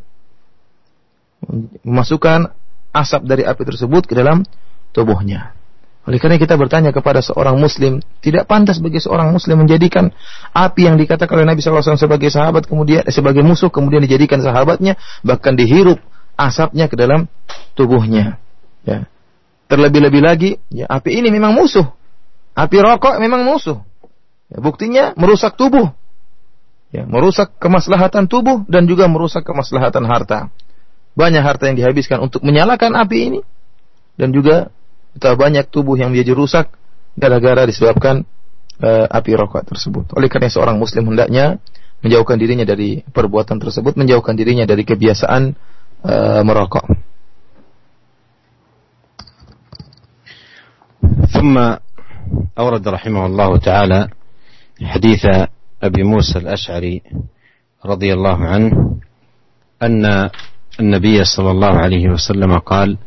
Memasukkan 1.82 2.53
asap 2.94 3.22
dari 3.25 3.44
api 3.50 3.62
tersebut 3.65 4.06
ke 4.06 4.13
dalam 4.13 4.46
tubuhnya. 4.94 5.58
Oleh 6.06 6.18
karena 6.18 6.41
kita 6.41 6.58
bertanya 6.58 6.89
kepada 6.89 7.22
seorang 7.22 7.58
muslim, 7.58 8.01
tidak 8.24 8.50
pantas 8.50 8.82
bagi 8.82 8.98
seorang 9.01 9.29
muslim 9.29 9.62
menjadikan 9.62 10.10
api 10.53 10.89
yang 10.89 10.98
dikatakan 10.98 11.38
oleh 11.38 11.53
Nabi 11.53 11.62
SAW 11.62 12.00
sebagai 12.00 12.34
sahabat 12.34 12.65
kemudian 12.65 13.06
eh, 13.06 13.13
sebagai 13.13 13.46
musuh 13.46 13.70
kemudian 13.70 14.01
dijadikan 14.01 14.41
sahabatnya 14.41 14.98
bahkan 15.22 15.53
dihirup 15.53 16.01
asapnya 16.34 16.89
ke 16.89 16.96
dalam 16.98 17.29
tubuhnya. 17.77 18.41
Ya. 18.88 19.06
Terlebih-lebih 19.70 20.22
lagi, 20.24 20.50
ya 20.74 20.89
api 20.89 21.13
ini 21.13 21.29
memang 21.29 21.53
musuh. 21.53 21.86
Api 22.58 22.77
rokok 22.82 23.22
memang 23.22 23.46
musuh. 23.46 23.86
Ya, 24.52 24.59
buktinya 24.61 25.04
merusak 25.16 25.56
tubuh. 25.56 25.90
Ya, 26.94 27.02
merusak 27.09 27.59
kemaslahatan 27.59 28.30
tubuh 28.30 28.62
dan 28.71 28.87
juga 28.87 29.11
merusak 29.11 29.42
kemaslahatan 29.42 30.06
harta. 30.06 30.52
Banyak 31.18 31.42
harta 31.42 31.66
yang 31.71 31.78
dihabiskan 31.78 32.23
untuk 32.23 32.42
menyalakan 32.47 32.94
api 32.94 33.18
ini 33.30 33.40
dan 34.14 34.30
juga 34.30 34.71
betapa 35.14 35.47
banyak 35.47 35.66
tubuh 35.71 35.99
yang 35.99 36.11
menjadi 36.14 36.35
rusak 36.35 36.66
gara-gara 37.18 37.66
disebabkan 37.66 38.26
uh, 38.83 39.06
api 39.11 39.35
rokok 39.35 39.66
tersebut. 39.66 40.11
Oleh 40.14 40.30
karena 40.30 40.50
seorang 40.50 40.78
muslim 40.78 41.06
hendaknya 41.11 41.59
menjauhkan 42.02 42.37
dirinya 42.38 42.66
dari 42.66 43.02
perbuatan 43.02 43.59
tersebut, 43.59 43.94
menjauhkan 43.99 44.35
dirinya 44.35 44.66
dari 44.66 44.83
kebiasaan 44.87 45.42
uh, 46.06 46.42
merokok. 46.42 46.87
ثم 51.35 51.61
أورد 52.59 52.85
رحمه 52.88 53.23
الله 53.26 53.50
تعالى 53.59 54.00
حديث 54.83 55.25
أبي 55.83 56.03
موسى 56.03 56.39
الأشعري 56.39 57.01
رضي 57.86 58.13
الله 58.13 58.38
عنه 58.45 58.98
أن 59.83 60.29
النبي 60.79 61.24
صلى 61.24 61.51
الله 61.51 61.74
عليه 61.77 62.09
وسلم 62.09 62.57
قال 62.57 62.98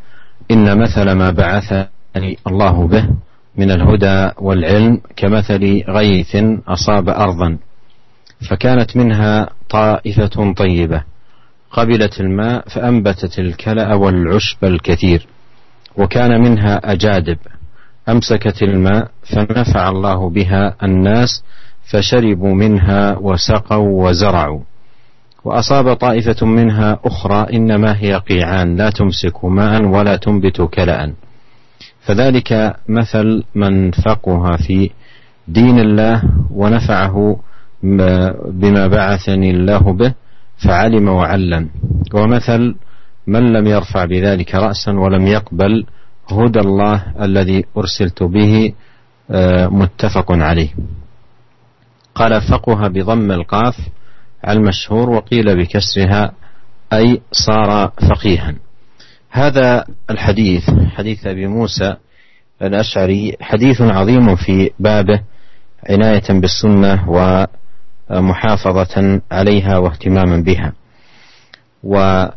إن 0.51 0.79
مثل 0.79 1.13
ما 1.13 1.31
بعثني 1.31 2.39
الله 2.47 2.87
به 2.87 3.09
من 3.57 3.71
الهدى 3.71 4.31
والعلم 4.39 5.01
كمثل 5.17 5.85
غيث 5.89 6.37
أصاب 6.69 7.09
أرضا 7.09 7.59
فكانت 8.51 8.97
منها 8.97 9.49
طائفة 9.71 10.53
طيبة 10.57 11.05
قبلت 11.71 12.21
الماء 12.21 12.69
فأنبتت 12.69 13.39
الكلأ 13.39 13.95
والعشب 13.95 14.65
الكثير 14.65 15.27
وكان 15.97 16.41
منها 16.41 16.93
أجادب 16.93 17.39
أمسكت 18.09 18.63
الماء 18.63 19.11
فنفع 19.23 19.89
الله 19.89 20.31
بها 20.31 20.77
الناس 20.83 21.43
فشربوا 21.93 22.55
منها 22.55 23.19
وسقوا 23.21 24.09
وزرعوا. 24.09 24.61
وأصاب 25.45 25.93
طائفة 25.95 26.47
منها 26.47 26.99
أخرى 27.05 27.57
إنما 27.57 27.97
هي 27.97 28.15
قيعان 28.15 28.77
لا 28.77 28.91
تمسك 28.91 29.45
ماء 29.45 29.85
ولا 29.85 30.17
تنبت 30.17 30.61
كلأ. 30.61 31.13
فذلك 32.01 32.77
مثل 32.89 33.45
من 33.55 33.91
فقه 33.91 34.57
في 34.57 34.91
دين 35.49 35.79
الله 35.79 36.23
ونفعه 36.51 37.41
بما 38.53 38.87
بعثني 38.87 39.51
الله 39.51 39.93
به 39.93 40.15
فعلم 40.57 41.09
وعلم. 41.09 41.69
ومثل 42.15 42.75
من 43.27 43.53
لم 43.53 43.67
يرفع 43.67 44.05
بذلك 44.05 44.55
رأسا 44.55 44.93
ولم 44.93 45.27
يقبل 45.27 45.87
هدى 46.31 46.61
الله 46.61 47.05
الذي 47.23 47.65
أرسلت 47.77 48.23
به 48.23 48.73
آه، 49.31 49.67
متفق 49.67 50.33
عليه. 50.33 50.69
قال 52.15 52.43
فقه 52.43 52.89
بضم 52.89 53.33
القاف 53.33 53.77
المشهور 54.49 55.11
وقيل 55.11 55.57
بكسرها 55.57 56.33
أي 56.93 57.21
صار 57.33 57.93
فقيها. 58.09 58.55
هذا 59.31 59.85
الحديث 60.11 60.71
حديث 60.71 61.27
أبي 61.27 61.47
موسى 61.47 61.97
الأشعري 62.63 63.37
حديث 63.41 63.81
عظيم 63.81 64.37
في 64.37 64.71
بابه 64.79 65.23
عناية 65.91 66.41
بالسنة 66.41 67.09
ومحافظة 68.11 69.21
عليها 69.31 69.79
واهتماما 69.79 70.37
بها. 70.37 70.73
وذكر 71.83 72.33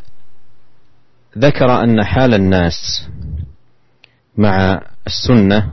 أن 1.83 2.03
حال 2.03 2.33
الناس 2.33 3.07
مع 4.37 4.81
السنة 5.07 5.71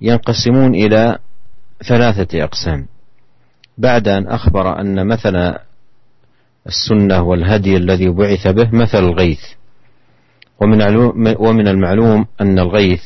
ينقسمون 0.00 0.74
إلى 0.74 1.18
ثلاثة 1.88 2.44
أقسام. 2.44 2.86
بعد 3.78 4.08
أن 4.08 4.26
أخبر 4.26 4.80
أن 4.80 5.06
مثل 5.06 5.54
السنة 6.66 7.22
والهدي 7.22 7.76
الذي 7.76 8.08
بعث 8.08 8.46
به 8.46 8.70
مثل 8.72 8.98
الغيث. 8.98 9.40
ومن 10.60 10.82
ومن 11.38 11.68
المعلوم 11.68 12.26
أن 12.40 12.58
الغيث 12.58 13.02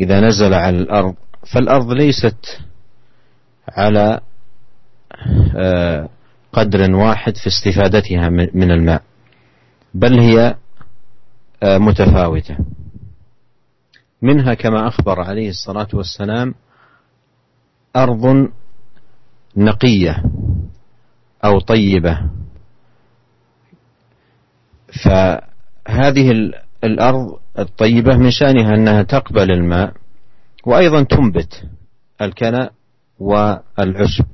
إذا 0.00 0.20
نزل 0.20 0.54
على 0.54 0.78
الأرض 0.78 1.14
فالأرض 1.52 1.92
ليست 1.92 2.60
على 3.68 4.20
آه، 5.56 6.08
قدر 6.52 6.94
واحد 6.94 7.36
في 7.36 7.46
استفادتها 7.46 8.28
من 8.28 8.70
الماء 8.70 9.02
بل 9.94 10.20
هي 10.20 10.56
آه، 11.62 11.78
متفاوتة. 11.78 12.56
منها 14.22 14.54
كما 14.54 14.88
أخبر 14.88 15.20
عليه 15.20 15.48
الصلاة 15.48 15.88
والسلام 15.92 16.54
أرض 17.96 18.50
نقية 19.56 20.22
أو 21.44 21.58
طيبة. 21.60 22.30
فهذه 25.04 26.50
الأرض 26.84 27.38
الطيبة 27.58 28.16
من 28.16 28.30
شأنها 28.30 28.74
أنها 28.74 29.02
تقبل 29.02 29.50
الماء 29.50 29.92
وأيضا 30.66 31.02
تنبت 31.02 31.64
الكلى 32.22 32.70
والعشب. 33.18 34.24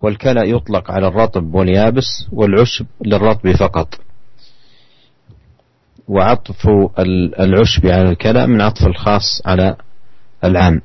والكلى 0.00 0.50
يطلق 0.50 0.90
على 0.90 1.06
الرطب 1.06 1.54
واليابس 1.54 2.28
والعشب 2.32 2.86
للرطب 3.06 3.52
فقط. 3.52 4.00
وعطف 6.08 6.66
العشب 7.40 7.86
على 7.86 8.10
الكلى 8.10 8.46
من 8.46 8.60
عطف 8.60 8.86
الخاص 8.86 9.42
على 9.46 9.76
العام. 10.44 10.82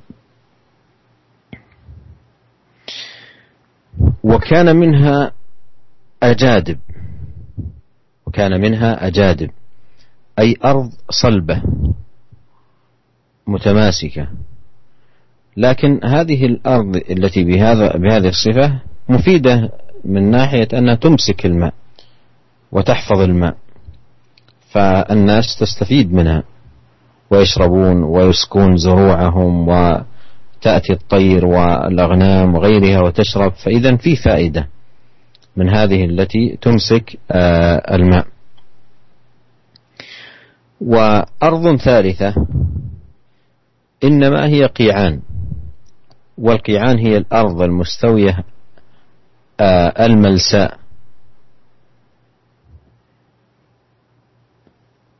وكان 4.27 4.75
منها 4.75 5.31
أجادب. 6.23 6.77
وكان 8.27 8.61
منها 8.61 9.07
أجادب. 9.07 9.49
أي 10.39 10.55
أرض 10.65 10.89
صلبة. 11.09 11.61
متماسكة. 13.47 14.27
لكن 15.57 15.99
هذه 16.03 16.45
الأرض 16.45 16.95
التي 16.95 17.43
بهذا 17.43 17.97
بهذه 17.97 18.29
الصفة 18.29 18.79
مفيدة 19.09 19.71
من 20.05 20.31
ناحية 20.31 20.67
أنها 20.73 20.95
تمسك 20.95 21.45
الماء 21.45 21.73
وتحفظ 22.71 23.19
الماء. 23.19 23.57
فالناس 24.69 25.57
تستفيد 25.59 26.13
منها. 26.13 26.43
ويشربون 27.31 28.03
ويسكون 28.03 28.77
زروعهم 28.77 29.67
وتأتي 30.67 30.93
الطير 30.93 31.45
والأغنام 31.45 32.55
وغيرها 32.55 33.01
وتشرب 33.01 33.53
فإذا 33.53 33.95
في 33.95 34.15
فائدة 34.15 34.67
من 35.55 35.69
هذه 35.69 36.05
التي 36.05 36.57
تمسك 36.61 37.19
آه، 37.31 37.95
الماء. 37.95 38.27
وأرض 40.81 41.75
ثالثة 41.75 42.35
إنما 44.03 44.47
هي 44.47 44.65
قيعان 44.65 45.21
والقيعان 46.37 46.97
هي 46.99 47.17
الأرض 47.17 47.61
المستوية 47.61 48.43
آه، 49.59 50.05
الملساء 50.05 50.77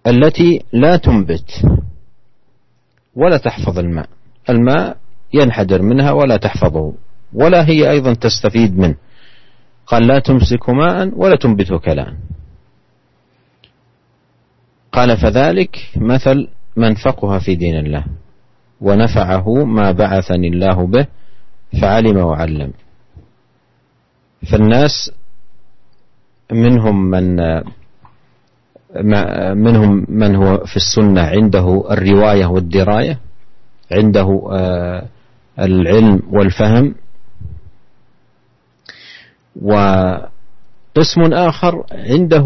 التي 0.08 0.64
لا 0.74 0.98
تنبت 0.98 1.66
ولا 3.16 3.38
تحفظ 3.38 3.80
الماء. 3.80 4.10
الماء 4.50 4.98
ينحدر 5.34 5.82
منها 5.82 6.12
ولا 6.12 6.38
تحفظه 6.38 6.94
ولا 7.34 7.68
هي 7.70 7.92
أيضا 7.92 8.14
تستفيد 8.14 8.78
منه. 8.78 8.96
قال 9.88 10.08
لا 10.08 10.20
تمسك 10.20 10.70
ماء 10.70 11.12
ولا 11.16 11.36
تنبت 11.36 11.74
كلاء 11.74 12.14
قال 14.92 15.18
فذلك 15.18 15.78
مثل 15.96 16.48
من 16.76 16.96
فقه 16.96 17.40
في 17.40 17.56
دين 17.56 17.76
الله 17.76 18.04
ونفعه 18.82 19.64
ما 19.66 19.92
بعثني 19.92 20.48
الله 20.48 20.88
به 20.88 21.08
فعلم 21.82 22.18
وعلم. 22.18 22.72
فالناس 24.52 25.12
منهم 26.52 27.10
من 27.10 27.36
منهم 29.64 30.06
من 30.10 30.36
هو 30.36 30.58
في 30.66 30.76
السنة 30.76 31.22
عنده 31.22 31.84
الرواية 31.92 32.46
والدراية 32.46 33.20
عنده 33.92 34.50
آه، 34.52 35.06
العلم 35.60 36.22
والفهم. 36.32 36.96
وقسم 39.62 41.22
آخر 41.34 41.84
عنده 41.92 42.46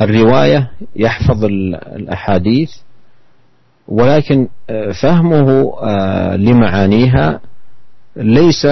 الرواية 0.00 0.70
يحفظ 0.96 1.44
الأحاديث 1.44 2.70
ولكن 3.88 4.48
آه، 4.70 4.92
فهمه 5.02 5.74
آه، 5.82 6.36
لمعانيها 6.36 7.40
ليس 8.16 8.66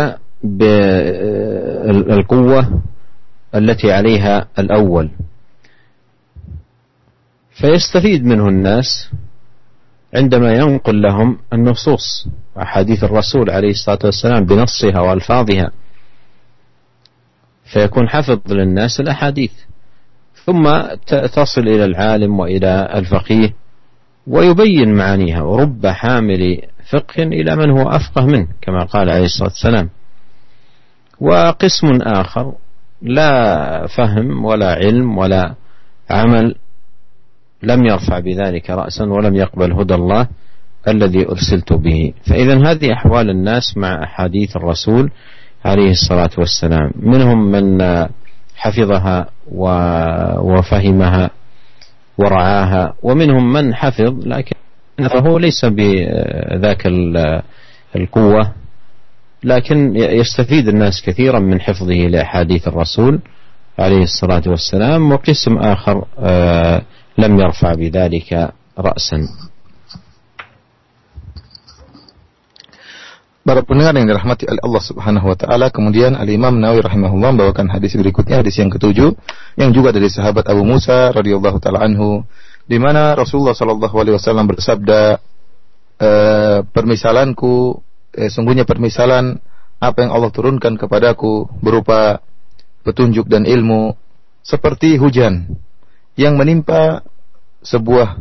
بالقوة 1.54 2.82
التي 3.54 3.92
عليها 3.92 4.46
الأول. 4.58 5.10
فيستفيد 7.50 8.24
منه 8.24 8.48
الناس. 8.48 9.10
عندما 10.14 10.52
ينقل 10.54 11.02
لهم 11.02 11.38
النصوص 11.52 12.28
أحاديث 12.62 13.04
الرسول 13.04 13.50
عليه 13.50 13.70
الصلاة 13.70 13.98
والسلام 14.04 14.44
بنصها 14.44 15.00
وألفاظها 15.00 15.70
فيكون 17.72 18.08
حفظ 18.08 18.52
للناس 18.52 19.00
الأحاديث. 19.00 19.52
ثم 20.44 20.80
تصل 21.06 21.60
إلى 21.60 21.84
العالم 21.84 22.40
وإلى 22.40 22.88
الفقيه 22.94 23.54
ويبين 24.26 24.94
معانيها 24.94 25.42
ورب 25.42 25.86
حامل 25.86 26.62
فقه 26.90 27.22
إلى 27.22 27.56
من 27.56 27.70
هو 27.70 27.88
أفقه 27.88 28.26
منه 28.26 28.48
كما 28.62 28.84
قال 28.84 29.10
عليه 29.10 29.24
الصلاة 29.24 29.48
والسلام. 29.48 29.90
وقسم 31.20 32.02
آخر 32.02 32.52
لا 33.02 33.86
فهم 33.86 34.44
ولا 34.44 34.74
علم 34.74 35.18
ولا 35.18 35.54
عمل 36.10 36.54
لم 37.62 37.84
يرفع 37.84 38.18
بذلك 38.18 38.70
رأسا 38.70 39.04
ولم 39.04 39.34
يقبل 39.34 39.72
هدى 39.72 39.94
الله 39.94 40.26
الذي 40.88 41.28
أرسلت 41.28 41.72
به. 41.72 42.12
فإذا 42.26 42.70
هذه 42.70 42.92
أحوال 42.92 43.30
الناس 43.30 43.76
مع 43.76 44.04
أحاديث 44.04 44.56
الرسول 44.56 45.10
عليه 45.64 45.90
الصلاة 45.90 46.30
والسلام. 46.38 46.90
منهم 46.96 47.50
من 47.50 47.82
حفظها 48.56 49.26
وفهمها 50.38 51.30
ورعاها 52.18 52.94
ومنهم 53.02 53.52
من 53.52 53.74
حفظ 53.74 54.26
لكن 54.26 54.56
فهو 54.98 55.38
ليس 55.38 55.64
بذاك 55.64 56.86
القوة 57.96 58.52
لكن 59.44 59.96
يستفيد 59.96 60.68
الناس 60.68 61.02
كثيرا 61.02 61.38
من 61.38 61.60
حفظه 61.60 61.94
لأحاديث 61.94 62.68
الرسول 62.68 63.20
عليه 63.78 64.02
الصلاة 64.02 64.42
والسلام 64.46 65.12
وقسم 65.12 65.58
آخر 65.58 66.04
آه، 66.18 66.82
لم 67.17 67.31
يرفع 67.39 67.69
بذلك 67.73 68.29
رأسا 68.77 69.19
Para 73.47 73.63
pendengar 73.63 73.95
yang 73.95 74.11
dirahmati 74.11 74.43
oleh 74.43 74.59
Allah 74.59 74.83
Subhanahu 74.83 75.31
wa 75.31 75.37
taala, 75.39 75.71
kemudian 75.71 76.19
Al 76.19 76.27
Imam 76.27 76.51
Nawawi 76.59 76.83
rahimahullah 76.83 77.31
membawakan 77.31 77.71
hadis 77.71 77.95
berikutnya, 77.95 78.43
hadis 78.43 78.59
yang 78.59 78.67
ketujuh 78.67 79.15
yang 79.55 79.71
juga 79.71 79.95
dari 79.95 80.11
sahabat 80.11 80.51
Abu 80.51 80.67
Musa 80.67 81.15
radhiyallahu 81.15 81.55
taala 81.63 81.79
anhu 81.87 82.27
di 82.67 82.75
mana 82.75 83.15
Rasulullah 83.15 83.55
sallallahu 83.55 83.95
alaihi 83.95 84.19
wasallam 84.19 84.51
bersabda 84.51 85.23
e, 85.95 86.09
permisalanku 86.75 87.79
e, 88.11 88.27
sungguhnya 88.27 88.67
permisalan 88.67 89.39
apa 89.79 90.03
yang 90.03 90.11
Allah 90.11 90.27
turunkan 90.27 90.75
kepadaku 90.75 91.47
berupa 91.63 92.19
petunjuk 92.83 93.31
dan 93.31 93.47
ilmu 93.47 93.95
seperti 94.43 94.99
hujan 94.99 95.55
yang 96.18 96.36
menimpa 96.36 97.04
sebuah 97.62 98.20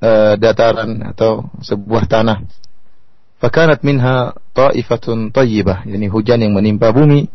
e, 0.00 0.10
dataran 0.40 1.14
atau 1.14 1.46
sebuah 1.62 2.08
tanah 2.10 2.42
Fakanat 3.44 3.84
minha 3.84 4.32
ta'ifatun 4.56 5.28
tayyibah, 5.28 5.84
yani 5.84 6.08
hujan 6.08 6.40
yang 6.40 6.56
menimpa 6.56 6.96
bumi. 6.96 7.28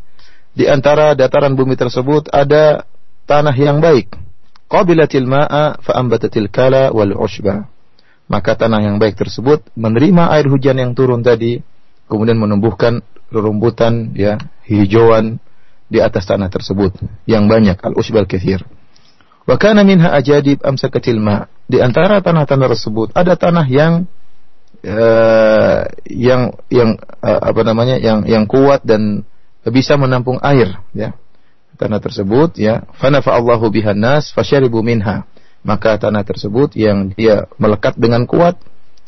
Di 0.58 0.66
antara 0.66 1.14
dataran 1.14 1.54
bumi 1.54 1.78
tersebut 1.78 2.34
ada 2.34 2.82
tanah 3.30 3.54
yang 3.54 3.78
baik. 3.78 4.18
Qabilatil 4.66 5.30
ma'a 5.30 5.78
fa'ambatatil 5.78 6.50
kala 6.50 6.90
wal 6.90 7.14
ushba. 7.14 7.70
Maka 8.26 8.58
tanah 8.58 8.82
yang 8.82 8.98
baik 8.98 9.22
tersebut 9.22 9.70
menerima 9.78 10.34
air 10.34 10.50
hujan 10.50 10.82
yang 10.82 10.98
turun 10.98 11.22
tadi, 11.22 11.62
kemudian 12.10 12.42
menumbuhkan 12.42 13.06
rerumputan 13.30 14.10
ya 14.18 14.42
hijauan 14.66 15.38
di 15.94 16.02
atas 16.02 16.26
tanah 16.26 16.50
tersebut 16.50 16.98
yang 17.30 17.46
banyak 17.46 17.78
al-ushbal 17.86 18.26
kathir. 18.26 18.66
Wa 19.50 19.58
kana 19.58 19.82
minha 19.82 20.14
ajadib 20.14 20.62
amsakatil 20.62 21.18
ma. 21.18 21.50
Di 21.66 21.82
antara 21.82 22.22
tanah-tanah 22.22 22.70
tersebut 22.70 23.08
ada 23.18 23.34
tanah 23.34 23.66
yang 23.66 24.06
uh, 24.86 25.90
yang 26.06 26.54
yang 26.70 27.02
uh, 27.26 27.42
apa 27.50 27.62
namanya 27.66 27.98
yang 27.98 28.30
yang 28.30 28.46
kuat 28.46 28.86
dan 28.86 29.26
bisa 29.66 29.98
menampung 29.98 30.38
air 30.46 30.78
ya. 30.94 31.18
Tanah 31.82 31.98
tersebut 31.98 32.62
ya. 32.62 32.86
Fanafa 33.02 33.34
Allahu 33.34 33.74
bihan 33.74 33.98
nas 33.98 34.30
fasyaribu 34.30 34.86
minha. 34.86 35.26
Maka 35.66 35.98
tanah 35.98 36.22
tersebut 36.22 36.78
yang 36.78 37.10
dia 37.18 37.50
melekat 37.58 37.98
dengan 37.98 38.30
kuat 38.30 38.54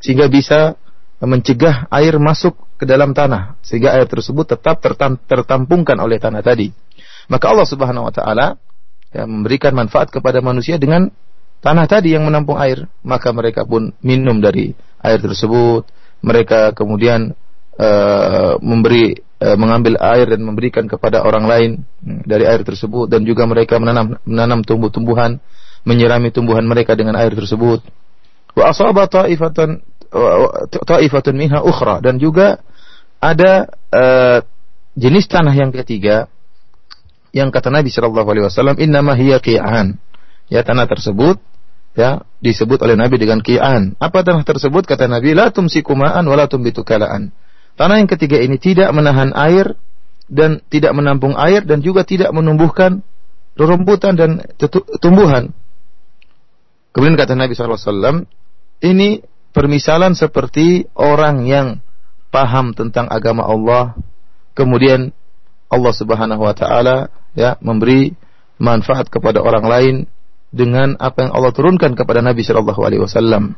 sehingga 0.02 0.26
bisa 0.26 0.74
mencegah 1.22 1.86
air 1.94 2.18
masuk 2.18 2.58
ke 2.82 2.90
dalam 2.90 3.14
tanah. 3.14 3.62
Sehingga 3.62 3.94
air 3.94 4.10
tersebut 4.10 4.58
tetap 4.58 4.82
tertam, 4.82 5.22
tertampungkan 5.22 6.02
oleh 6.02 6.18
tanah 6.18 6.42
tadi. 6.42 6.74
Maka 7.30 7.54
Allah 7.54 7.68
Subhanahu 7.70 8.10
wa 8.10 8.14
taala 8.16 8.58
ya, 9.12 9.28
memberikan 9.28 9.76
manfaat 9.76 10.10
kepada 10.10 10.40
manusia 10.40 10.80
dengan 10.80 11.12
tanah 11.62 11.86
tadi 11.86 12.16
yang 12.18 12.26
menampung 12.26 12.58
air, 12.58 12.90
maka 13.06 13.30
mereka 13.32 13.64
pun 13.64 13.94
minum 14.02 14.42
dari 14.42 14.74
air 15.04 15.20
tersebut. 15.22 15.86
Mereka 16.22 16.78
kemudian 16.78 17.34
uh, 17.78 18.54
memberi 18.62 19.18
uh, 19.42 19.58
mengambil 19.58 19.98
air 20.02 20.30
dan 20.30 20.42
memberikan 20.46 20.86
kepada 20.86 21.26
orang 21.26 21.46
lain 21.50 21.70
hmm, 22.02 22.26
dari 22.30 22.46
air 22.46 22.62
tersebut 22.62 23.10
dan 23.10 23.26
juga 23.26 23.46
mereka 23.50 23.78
menanam 23.82 24.22
menanam 24.26 24.62
tumbuh-tumbuhan, 24.62 25.42
menyirami 25.86 26.30
tumbuhan 26.30 26.66
mereka 26.66 26.94
dengan 26.94 27.18
air 27.18 27.34
tersebut. 27.34 27.82
Wa 28.54 28.70
asaba 28.70 29.08
ta'ifatan 29.10 29.82
ta'ifatun 30.84 31.36
minha 31.40 31.64
ukhra 31.64 32.04
dan 32.04 32.20
juga 32.20 32.60
ada 33.24 33.72
uh, 33.96 34.40
jenis 34.98 35.26
tanah 35.32 35.56
yang 35.56 35.72
ketiga 35.72 36.28
yang 37.32 37.50
kata 37.50 37.72
Nabi 37.72 37.88
sallallahu 37.88 38.28
alaihi 38.28 38.46
wasallam 38.48 38.76
innama 38.80 39.16
hiya 39.16 39.40
qi'an. 39.40 40.00
Ya 40.52 40.68
tanah 40.68 40.84
tersebut 40.88 41.40
ya 41.96 42.24
disebut 42.44 42.84
oleh 42.84 43.00
Nabi 43.00 43.20
dengan 43.20 43.40
ki'an. 43.40 43.96
Apa 44.00 44.24
tanah 44.24 44.44
tersebut? 44.44 44.84
Kata 44.84 45.08
Nabi, 45.08 45.32
la 45.32 45.52
tumsiku 45.52 45.96
ma'an 45.96 46.28
wa 46.28 46.36
la 46.36 46.48
tumbitu 46.48 46.84
kalaan. 46.84 47.32
Tanah 47.80 48.04
yang 48.04 48.10
ketiga 48.12 48.40
ini 48.40 48.60
tidak 48.60 48.92
menahan 48.92 49.32
air 49.32 49.80
dan 50.28 50.60
tidak 50.68 50.92
menampung 50.92 51.36
air 51.40 51.64
dan 51.64 51.80
juga 51.80 52.04
tidak 52.04 52.32
menumbuhkan 52.36 53.04
rerumputan 53.56 54.16
dan 54.16 54.44
tumbuhan. 55.00 55.56
Kemudian 56.92 57.16
kata 57.16 57.40
Nabi 57.40 57.56
SAW, 57.56 58.28
ini 58.84 59.24
permisalan 59.56 60.16
seperti 60.16 60.88
orang 60.96 61.48
yang 61.48 61.80
paham 62.32 62.76
tentang 62.76 63.08
agama 63.08 63.48
Allah, 63.48 63.96
kemudian 64.56 65.16
Allah 65.72 65.94
Subhanahu 65.96 66.44
wa 66.44 66.56
taala 66.56 67.12
ya 67.38 67.56
memberi 67.64 68.12
manfaat 68.62 69.10
kepada 69.10 69.42
orang 69.42 69.66
lain 69.66 69.96
dengan 70.52 71.00
apa 71.00 71.26
yang 71.26 71.32
Allah 71.32 71.56
turunkan 71.56 71.96
kepada 71.96 72.20
Nabi 72.20 72.44
Shallallahu 72.44 72.82
Alaihi 72.84 73.02
Wasallam. 73.02 73.56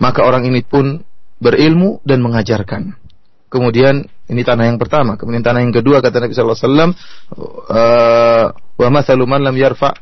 Maka 0.00 0.20
orang 0.26 0.48
ini 0.48 0.64
pun 0.66 1.04
berilmu 1.38 2.02
dan 2.02 2.24
mengajarkan. 2.24 2.98
Kemudian 3.52 4.08
ini 4.32 4.42
tanah 4.42 4.72
yang 4.72 4.80
pertama. 4.80 5.20
Kemudian 5.20 5.44
tanah 5.44 5.60
yang 5.60 5.76
kedua 5.76 6.00
kata 6.00 6.24
Nabi 6.24 6.32
Shallallahu 6.32 6.56
Alaihi 6.56 6.66
Wasallam, 6.66 6.90
eh, 7.68 8.44
wa 8.56 8.88
mathalu 8.88 9.24
man 9.28 9.44
lam 9.44 9.54
yarfa 9.54 9.92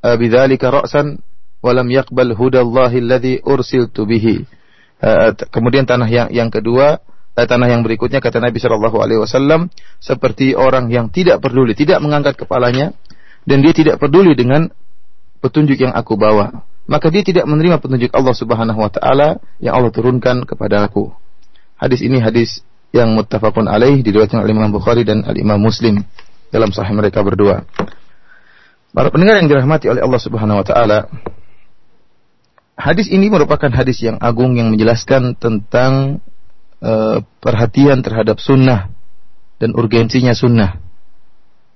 eh, 0.00 0.16
ra'san 0.58 1.20
wa 1.60 1.70
lam 1.70 1.88
yaqbal 1.92 2.32
hudallahi 2.32 3.04
alladhi 3.04 3.34
ursiltu 3.44 4.08
bihi. 4.08 4.42
Eh, 5.04 5.30
kemudian 5.52 5.84
tanah 5.84 6.08
yang 6.08 6.28
yang 6.32 6.48
kedua 6.48 7.04
tanah 7.34 7.66
yang 7.66 7.82
berikutnya 7.82 8.22
kata 8.22 8.38
Nabi 8.38 8.62
Shallallahu 8.62 9.02
Alaihi 9.02 9.18
Wasallam 9.18 9.66
seperti 9.98 10.54
orang 10.54 10.86
yang 10.86 11.10
tidak 11.10 11.42
peduli, 11.42 11.74
tidak 11.74 11.98
mengangkat 11.98 12.38
kepalanya 12.38 12.94
dan 13.42 13.58
dia 13.58 13.74
tidak 13.74 13.98
peduli 13.98 14.38
dengan 14.38 14.70
petunjuk 15.42 15.76
yang 15.82 15.92
aku 15.92 16.14
bawa. 16.14 16.64
maka 16.84 17.08
dia 17.08 17.24
tidak 17.24 17.48
menerima 17.48 17.80
petunjuk 17.80 18.12
Allah 18.12 18.36
Subhanahu 18.36 18.76
wa 18.76 18.92
taala 18.92 19.40
yang 19.56 19.72
Allah 19.72 19.88
turunkan 19.88 20.44
kepada 20.44 20.84
aku. 20.84 21.08
Hadis 21.80 22.04
ini 22.04 22.20
hadis 22.20 22.60
yang 22.92 23.10
muttafaqun 23.16 23.66
alaih 23.66 24.04
diriwayatkan 24.04 24.44
oleh 24.44 24.52
Imam 24.52 24.68
Bukhari 24.68 25.02
dan 25.02 25.24
Al 25.24 25.34
Imam 25.34 25.56
Muslim 25.56 26.04
dalam 26.52 26.70
sahih 26.70 26.92
mereka 26.92 27.24
berdua. 27.24 27.64
Para 28.94 29.10
pendengar 29.10 29.42
yang 29.42 29.50
dirahmati 29.50 29.90
oleh 29.90 30.04
Allah 30.04 30.20
Subhanahu 30.22 30.60
wa 30.60 30.66
taala, 30.66 31.08
hadis 32.78 33.10
ini 33.10 33.32
merupakan 33.32 33.72
hadis 33.72 33.98
yang 34.04 34.20
agung 34.20 34.54
yang 34.54 34.70
menjelaskan 34.70 35.34
tentang 35.40 36.20
uh, 36.84 37.16
perhatian 37.40 38.04
terhadap 38.04 38.38
sunnah 38.38 38.92
dan 39.56 39.72
urgensinya 39.72 40.36
sunnah. 40.36 40.76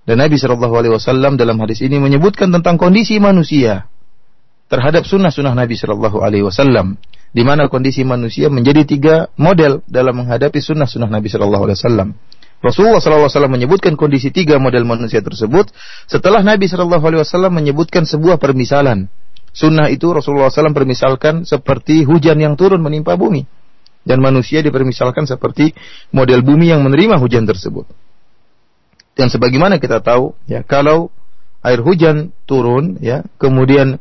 Dan 0.04 0.24
Nabi 0.24 0.40
Shallallahu 0.40 0.74
Alaihi 0.76 0.92
Wasallam 0.96 1.36
dalam 1.36 1.60
hadis 1.60 1.84
ini 1.84 2.00
menyebutkan 2.00 2.48
tentang 2.48 2.80
kondisi 2.80 3.20
manusia 3.20 3.88
terhadap 4.68 5.04
sunnah-sunnah 5.04 5.52
Nabi 5.56 5.76
Shallallahu 5.76 6.20
Alaihi 6.24 6.44
Wasallam, 6.44 6.96
di 7.32 7.42
mana 7.44 7.68
kondisi 7.68 8.04
manusia 8.04 8.48
menjadi 8.48 8.88
tiga 8.88 9.14
model 9.36 9.84
dalam 9.84 10.24
menghadapi 10.24 10.60
sunnah-sunnah 10.60 11.08
Nabi 11.12 11.28
Shallallahu 11.28 11.64
Alaihi 11.68 11.78
Wasallam. 11.80 12.08
Rasulullah 12.58 12.98
SAW 12.98 13.46
menyebutkan 13.46 13.94
kondisi 13.94 14.34
tiga 14.34 14.58
model 14.58 14.82
manusia 14.82 15.22
tersebut 15.22 15.70
setelah 16.10 16.42
Nabi 16.42 16.66
Wasallam 16.66 17.54
menyebutkan 17.54 18.02
sebuah 18.02 18.42
permisalan. 18.42 19.06
Sunnah 19.54 19.86
itu 19.94 20.10
Rasulullah 20.10 20.50
SAW 20.50 20.74
permisalkan 20.74 21.46
seperti 21.46 22.02
hujan 22.02 22.34
yang 22.42 22.58
turun 22.58 22.82
menimpa 22.82 23.14
bumi 23.14 23.46
dan 24.08 24.24
manusia 24.24 24.64
dipermisalkan 24.64 25.28
seperti 25.28 25.76
model 26.16 26.40
bumi 26.40 26.72
yang 26.72 26.80
menerima 26.80 27.20
hujan 27.20 27.44
tersebut. 27.44 27.84
Dan 29.12 29.28
sebagaimana 29.28 29.76
kita 29.76 30.00
tahu, 30.00 30.32
ya 30.48 30.64
kalau 30.64 31.12
air 31.60 31.84
hujan 31.84 32.32
turun, 32.48 32.96
ya 33.04 33.28
kemudian 33.36 34.00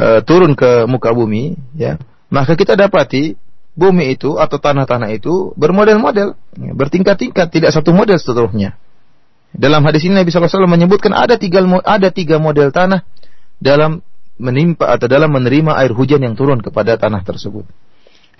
uh, 0.00 0.24
turun 0.24 0.56
ke 0.56 0.88
muka 0.88 1.12
bumi, 1.12 1.60
ya, 1.76 2.00
maka 2.32 2.56
kita 2.56 2.72
dapati 2.72 3.36
bumi 3.76 4.16
itu 4.16 4.40
atau 4.40 4.56
tanah-tanah 4.56 5.12
itu 5.12 5.52
bermodel-model, 5.60 6.32
ya, 6.56 6.72
bertingkat-tingkat, 6.72 7.52
tidak 7.52 7.70
satu 7.76 7.92
model 7.92 8.16
seterusnya. 8.16 8.80
Dalam 9.52 9.84
hadis 9.84 10.08
ini 10.08 10.16
Nabi 10.16 10.32
SAW 10.32 10.64
menyebutkan 10.64 11.12
ada 11.12 11.36
tiga 11.36 11.60
ada 11.84 12.08
tiga 12.08 12.40
model 12.40 12.72
tanah 12.72 13.04
dalam 13.60 14.00
menimpa 14.40 14.88
atau 14.88 15.04
dalam 15.12 15.28
menerima 15.28 15.76
air 15.76 15.92
hujan 15.92 16.24
yang 16.24 16.32
turun 16.32 16.64
kepada 16.64 16.96
tanah 16.96 17.20
tersebut. 17.20 17.68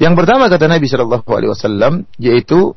Yang 0.02 0.14
pertama 0.18 0.50
kata 0.50 0.66
Nabi 0.66 0.90
Shallallahu 0.90 1.30
Alaihi 1.30 1.50
Wasallam 1.54 2.10
yaitu 2.18 2.74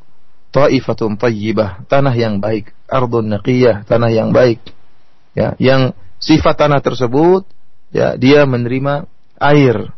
taifatun 0.54 1.18
tayyibah, 1.18 1.82
tanah 1.90 2.14
yang 2.14 2.38
baik, 2.38 2.70
ardun 2.86 3.34
naqiyah, 3.34 3.82
tanah 3.90 4.14
yang 4.14 4.30
baik. 4.30 4.62
Ya, 5.34 5.58
yang 5.58 5.98
sifat 6.22 6.62
tanah 6.62 6.86
tersebut 6.86 7.50
ya 7.90 8.14
dia 8.14 8.46
menerima 8.46 9.10
air. 9.42 9.90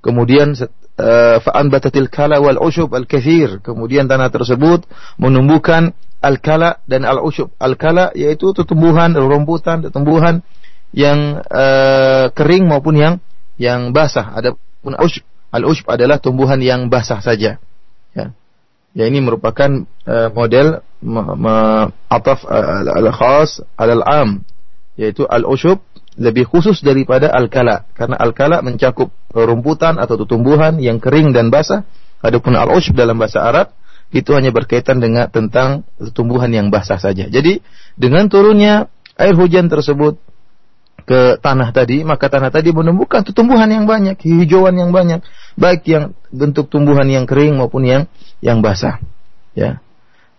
Kemudian 0.00 0.56
uh, 0.56 1.68
batatil 1.68 2.08
kala 2.08 2.40
wal 2.40 2.56
ushub 2.64 2.96
al 2.96 3.04
kathir. 3.04 3.60
Kemudian 3.60 4.08
tanah 4.08 4.32
tersebut 4.32 4.88
menumbuhkan 5.20 5.92
al 6.24 6.40
kala 6.40 6.80
dan 6.88 7.04
al 7.04 7.20
ushub. 7.20 7.52
Al 7.60 7.76
kala 7.76 8.08
yaitu 8.16 8.56
tumbuhan, 8.56 9.12
rumputan, 9.12 9.84
tumbuhan 9.92 10.40
yang 10.96 11.44
uh, 11.44 12.32
kering 12.32 12.64
maupun 12.64 12.96
yang 12.96 13.14
yang 13.60 13.92
basah. 13.92 14.32
Adapun 14.32 14.96
ushub, 14.96 15.28
al 15.54 15.62
ushub 15.62 15.86
adalah 15.86 16.18
tumbuhan 16.18 16.58
yang 16.58 16.90
basah 16.90 17.22
saja. 17.22 17.62
Ya. 18.10 18.26
Ya 18.94 19.04
ini 19.10 19.22
merupakan 19.22 19.86
uh, 20.06 20.28
model 20.34 20.82
ataf 22.10 22.46
uh, 22.46 22.82
al-khas 22.94 23.62
al-am 23.78 24.42
yaitu 24.94 25.26
al-ushub 25.26 25.82
lebih 26.14 26.46
khusus 26.46 26.78
daripada 26.78 27.26
al-kala 27.34 27.90
karena 27.98 28.14
al-kala 28.14 28.62
mencakup 28.62 29.10
rumputan 29.34 29.98
atau 29.98 30.14
tumbuhan 30.22 30.78
yang 30.78 31.02
kering 31.02 31.34
dan 31.34 31.50
basah 31.50 31.82
adapun 32.22 32.54
al-ushb 32.54 32.94
dalam 32.94 33.18
bahasa 33.18 33.42
Arab 33.42 33.74
itu 34.14 34.30
hanya 34.30 34.54
berkaitan 34.54 35.02
dengan 35.02 35.26
tentang 35.26 35.82
tumbuhan 36.14 36.46
yang 36.54 36.70
basah 36.70 37.02
saja. 37.02 37.26
Jadi 37.26 37.58
dengan 37.98 38.30
turunnya 38.30 38.86
air 39.18 39.34
hujan 39.34 39.66
tersebut 39.66 40.22
ke 41.04 41.36
tanah 41.36 41.68
tadi, 41.70 42.00
maka 42.00 42.32
tanah 42.32 42.48
tadi 42.48 42.72
menumbuhkan 42.72 43.20
tumbuhan 43.28 43.68
yang 43.68 43.84
banyak, 43.84 44.16
hijauan 44.24 44.76
yang 44.80 44.90
banyak, 44.90 45.20
baik 45.54 45.84
yang 45.84 46.16
bentuk 46.32 46.72
tumbuhan 46.72 47.04
yang 47.06 47.28
kering 47.28 47.60
maupun 47.60 47.84
yang 47.84 48.02
yang 48.40 48.64
basah. 48.64 49.00
Ya. 49.52 49.84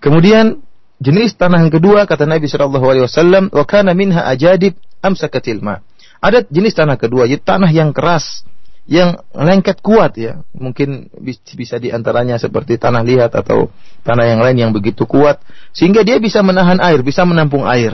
Kemudian 0.01 0.65
jenis 0.97 1.37
tanah 1.37 1.65
yang 1.65 1.73
kedua 1.73 2.09
kata 2.09 2.25
Nabi 2.25 2.49
Shallallahu 2.49 2.85
Alaihi 2.85 3.05
Wasallam, 3.05 3.53
wa 3.53 3.65
kana 3.65 3.93
minha 3.93 4.25
ajadib 4.25 4.73
amsakatil 5.05 5.61
ma. 5.61 5.85
Ada 6.17 6.41
jenis 6.49 6.73
tanah 6.73 6.97
kedua, 6.97 7.29
yaitu 7.29 7.45
tanah 7.45 7.69
yang 7.69 7.93
keras, 7.93 8.41
yang 8.89 9.21
lengket 9.37 9.85
kuat 9.85 10.17
ya. 10.17 10.41
Mungkin 10.57 11.13
bisa 11.53 11.77
di 11.77 11.93
antaranya 11.93 12.41
seperti 12.41 12.81
tanah 12.81 13.05
liat 13.05 13.33
atau 13.37 13.69
tanah 14.01 14.25
yang 14.25 14.41
lain 14.41 14.57
yang 14.57 14.71
begitu 14.73 15.05
kuat, 15.05 15.41
sehingga 15.77 16.01
dia 16.01 16.17
bisa 16.17 16.41
menahan 16.41 16.81
air, 16.81 17.05
bisa 17.05 17.21
menampung 17.21 17.69
air. 17.69 17.93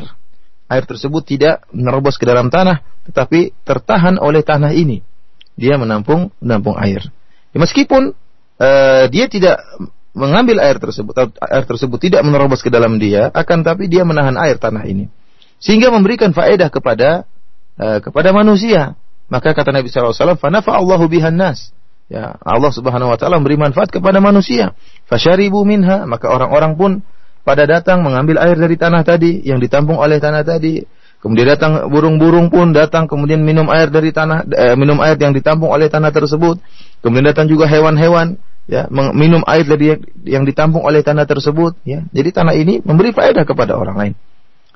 Air 0.71 0.87
tersebut 0.87 1.27
tidak 1.27 1.67
menerobos 1.75 2.15
ke 2.15 2.23
dalam 2.23 2.47
tanah, 2.47 2.79
tetapi 3.11 3.51
tertahan 3.67 4.15
oleh 4.15 4.39
tanah 4.39 4.71
ini. 4.71 5.03
Dia 5.59 5.75
menampung 5.75 6.31
menampung 6.39 6.79
air. 6.79 7.03
Ya, 7.51 7.59
meskipun 7.59 8.15
uh, 8.55 9.03
dia 9.11 9.27
tidak 9.27 9.59
mengambil 10.15 10.63
air 10.63 10.79
tersebut, 10.79 11.11
air 11.27 11.63
tersebut 11.67 11.99
tidak 11.99 12.23
menerobos 12.23 12.63
ke 12.63 12.71
dalam 12.71 12.95
dia, 12.95 13.27
akan 13.35 13.67
tapi 13.67 13.91
dia 13.91 14.07
menahan 14.07 14.39
air 14.39 14.55
tanah 14.55 14.87
ini 14.87 15.11
sehingga 15.61 15.93
memberikan 15.93 16.33
faedah 16.33 16.73
kepada 16.73 17.29
uh, 17.77 18.01
kepada 18.01 18.33
manusia. 18.33 18.97
Maka 19.31 19.55
kata 19.55 19.71
Nabi 19.71 19.87
SAW, 19.87 20.35
"Fanafa 20.35 20.75
Allahu 20.75 21.07
bihan 21.07 21.37
nas." 21.37 21.71
Ya, 22.11 22.35
Allah 22.43 22.75
Subhanahu 22.75 23.07
wa 23.07 23.15
taala 23.15 23.39
memberi 23.39 23.55
manfaat 23.55 23.87
kepada 23.87 24.19
manusia. 24.19 24.75
Fasyaribu 25.07 25.63
minha, 25.63 26.03
maka 26.03 26.27
orang-orang 26.27 26.75
pun 26.75 26.91
pada 27.41 27.65
datang 27.65 28.05
mengambil 28.05 28.41
air 28.41 28.57
dari 28.57 28.75
tanah 28.77 29.01
tadi 29.01 29.41
yang 29.45 29.57
ditampung 29.57 29.97
oleh 29.97 30.21
tanah 30.21 30.45
tadi. 30.45 30.81
Kemudian 31.21 31.53
datang 31.53 31.85
burung-burung 31.93 32.49
pun 32.49 32.73
datang 32.73 33.05
kemudian 33.05 33.45
minum 33.45 33.69
air 33.69 33.93
dari 33.93 34.09
tanah 34.09 34.41
eh, 34.57 34.73
minum 34.73 34.97
air 35.05 35.21
yang 35.21 35.37
ditampung 35.37 35.69
oleh 35.69 35.85
tanah 35.85 36.09
tersebut. 36.09 36.57
Kemudian 37.05 37.29
datang 37.29 37.45
juga 37.45 37.69
hewan-hewan 37.69 38.41
ya 38.65 38.89
minum 38.91 39.45
air 39.45 39.65
dari 39.65 40.01
yang 40.25 40.45
ditampung 40.45 40.81
oleh 40.81 41.05
tanah 41.05 41.29
tersebut 41.29 41.77
ya. 41.85 42.01
Jadi 42.09 42.29
tanah 42.33 42.57
ini 42.57 42.81
memberi 42.81 43.13
faedah 43.13 43.45
kepada 43.45 43.77
orang 43.77 43.97
lain. 43.97 44.13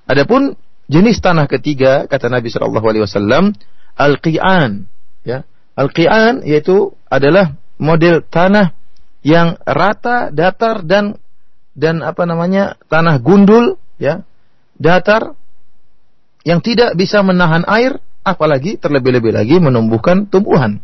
Adapun 0.05 0.53
Jenis 0.85 1.17
tanah 1.17 1.49
ketiga 1.49 2.05
kata 2.05 2.29
Nabi 2.29 2.53
Shallallahu 2.53 2.85
Alaihi 2.85 3.03
Wasallam 3.09 3.57
al-qian, 3.97 4.85
ya 5.25 5.41
al-qian 5.73 6.45
yaitu 6.45 6.93
adalah 7.09 7.57
model 7.81 8.21
tanah 8.21 8.77
yang 9.25 9.57
rata, 9.65 10.29
datar 10.29 10.85
dan 10.85 11.17
dan 11.75 12.01
apa 12.01 12.23
namanya 12.23 12.79
tanah 12.87 13.19
gundul, 13.19 13.75
ya 13.99 14.23
datar 14.79 15.35
yang 16.47 16.63
tidak 16.63 16.95
bisa 16.95 17.21
menahan 17.21 17.67
air, 17.67 17.99
apalagi 18.23 18.79
terlebih-lebih 18.79 19.35
lagi 19.35 19.59
menumbuhkan 19.59 20.25
tumbuhan. 20.31 20.79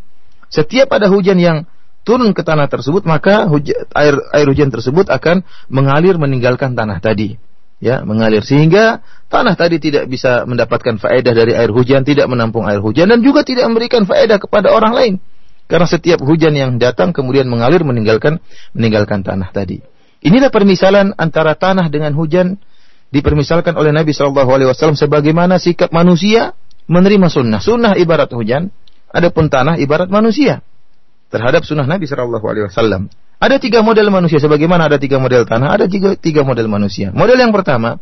Setiap 0.52 0.92
ada 0.92 1.08
hujan 1.08 1.40
yang 1.40 1.58
turun 2.04 2.36
ke 2.36 2.44
tanah 2.44 2.68
tersebut, 2.68 3.08
maka 3.08 3.48
hujan, 3.48 3.88
air 3.96 4.20
air 4.36 4.48
hujan 4.52 4.68
tersebut 4.68 5.08
akan 5.08 5.48
mengalir 5.72 6.20
meninggalkan 6.20 6.76
tanah 6.76 7.00
tadi 7.00 7.40
ya 7.82 8.06
mengalir 8.06 8.46
sehingga 8.46 9.02
tanah 9.28 9.58
tadi 9.58 9.82
tidak 9.82 10.06
bisa 10.06 10.46
mendapatkan 10.46 11.02
faedah 11.02 11.34
dari 11.34 11.58
air 11.58 11.74
hujan, 11.74 12.06
tidak 12.06 12.30
menampung 12.30 12.70
air 12.70 12.78
hujan 12.78 13.10
dan 13.10 13.26
juga 13.26 13.42
tidak 13.42 13.66
memberikan 13.68 14.06
faedah 14.06 14.38
kepada 14.38 14.70
orang 14.70 14.94
lain. 14.94 15.14
Karena 15.66 15.90
setiap 15.90 16.22
hujan 16.22 16.54
yang 16.54 16.78
datang 16.78 17.10
kemudian 17.12 17.50
mengalir 17.50 17.82
meninggalkan 17.82 18.38
meninggalkan 18.78 19.26
tanah 19.26 19.50
tadi. 19.50 19.82
Inilah 20.22 20.54
permisalan 20.54 21.18
antara 21.18 21.58
tanah 21.58 21.90
dengan 21.90 22.14
hujan 22.14 22.62
dipermisalkan 23.10 23.74
oleh 23.74 23.90
Nabi 23.90 24.14
Shallallahu 24.14 24.50
Alaihi 24.54 24.70
Wasallam 24.70 24.94
sebagaimana 24.94 25.58
sikap 25.58 25.90
manusia 25.90 26.54
menerima 26.86 27.28
sunnah. 27.28 27.58
Sunnah 27.58 27.94
ibarat 27.98 28.30
hujan, 28.30 28.70
adapun 29.10 29.50
tanah 29.50 29.82
ibarat 29.82 30.14
manusia 30.14 30.62
terhadap 31.34 31.66
sunnah 31.66 31.90
Nabi 31.90 32.06
Shallallahu 32.06 32.46
Alaihi 32.46 32.70
Wasallam. 32.70 33.10
Ada 33.42 33.58
tiga 33.58 33.82
model 33.82 34.14
manusia, 34.14 34.38
sebagaimana 34.38 34.86
ada 34.86 35.02
tiga 35.02 35.18
model 35.18 35.50
tanah, 35.50 35.74
ada 35.74 35.86
tiga, 35.90 36.14
tiga 36.14 36.46
model 36.46 36.70
manusia. 36.70 37.10
Model 37.10 37.42
yang 37.42 37.50
pertama, 37.50 37.98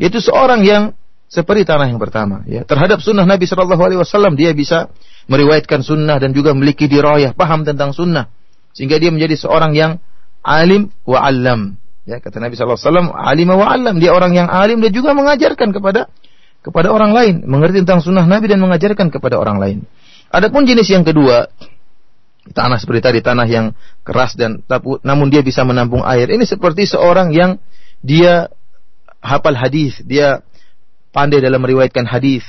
yaitu 0.00 0.24
seorang 0.24 0.64
yang 0.64 0.96
seperti 1.28 1.68
tanah 1.68 1.92
yang 1.92 2.00
pertama, 2.00 2.40
ya 2.48 2.64
terhadap 2.64 3.04
sunnah 3.04 3.28
Nabi 3.28 3.44
Shallallahu 3.44 3.82
Alaihi 3.84 4.00
Wasallam 4.00 4.32
dia 4.40 4.56
bisa 4.56 4.88
meriwayatkan 5.28 5.84
sunnah 5.84 6.16
dan 6.16 6.32
juga 6.32 6.56
memiliki 6.56 6.88
dirayah, 6.88 7.36
paham 7.36 7.68
tentang 7.68 7.92
sunnah, 7.92 8.32
sehingga 8.72 8.96
dia 8.96 9.12
menjadi 9.12 9.36
seorang 9.36 9.76
yang 9.76 10.00
alim 10.48 10.88
wa 11.04 11.20
alam. 11.20 11.76
Ya 12.08 12.24
kata 12.24 12.40
Nabi 12.40 12.56
Shallallahu 12.56 12.80
Alaihi 12.80 12.88
Wasallam, 12.88 13.08
alim 13.12 13.48
wa 13.52 13.66
alam, 13.68 13.94
dia 14.00 14.16
orang 14.16 14.32
yang 14.32 14.48
alim 14.48 14.80
dan 14.80 14.90
juga 14.96 15.12
mengajarkan 15.12 15.76
kepada 15.76 16.08
kepada 16.64 16.88
orang 16.88 17.12
lain, 17.12 17.34
mengerti 17.44 17.84
tentang 17.84 18.00
sunnah 18.00 18.24
Nabi 18.24 18.48
dan 18.48 18.58
mengajarkan 18.64 19.12
kepada 19.12 19.36
orang 19.36 19.60
lain. 19.60 19.78
Adapun 20.32 20.64
jenis 20.64 20.88
yang 20.88 21.04
kedua, 21.04 21.48
tanah 22.52 22.80
seperti 22.80 23.00
tadi 23.04 23.18
tanah 23.20 23.46
yang 23.48 23.66
keras 24.04 24.36
dan 24.36 24.64
namun 25.04 25.28
dia 25.28 25.44
bisa 25.44 25.62
menampung 25.68 26.00
air. 26.04 26.28
Ini 26.28 26.44
seperti 26.48 26.88
seorang 26.88 27.32
yang 27.32 27.60
dia 28.00 28.48
hafal 29.20 29.56
hadis, 29.56 30.00
dia 30.04 30.40
pandai 31.12 31.44
dalam 31.44 31.60
meriwayatkan 31.60 32.08
hadis, 32.08 32.44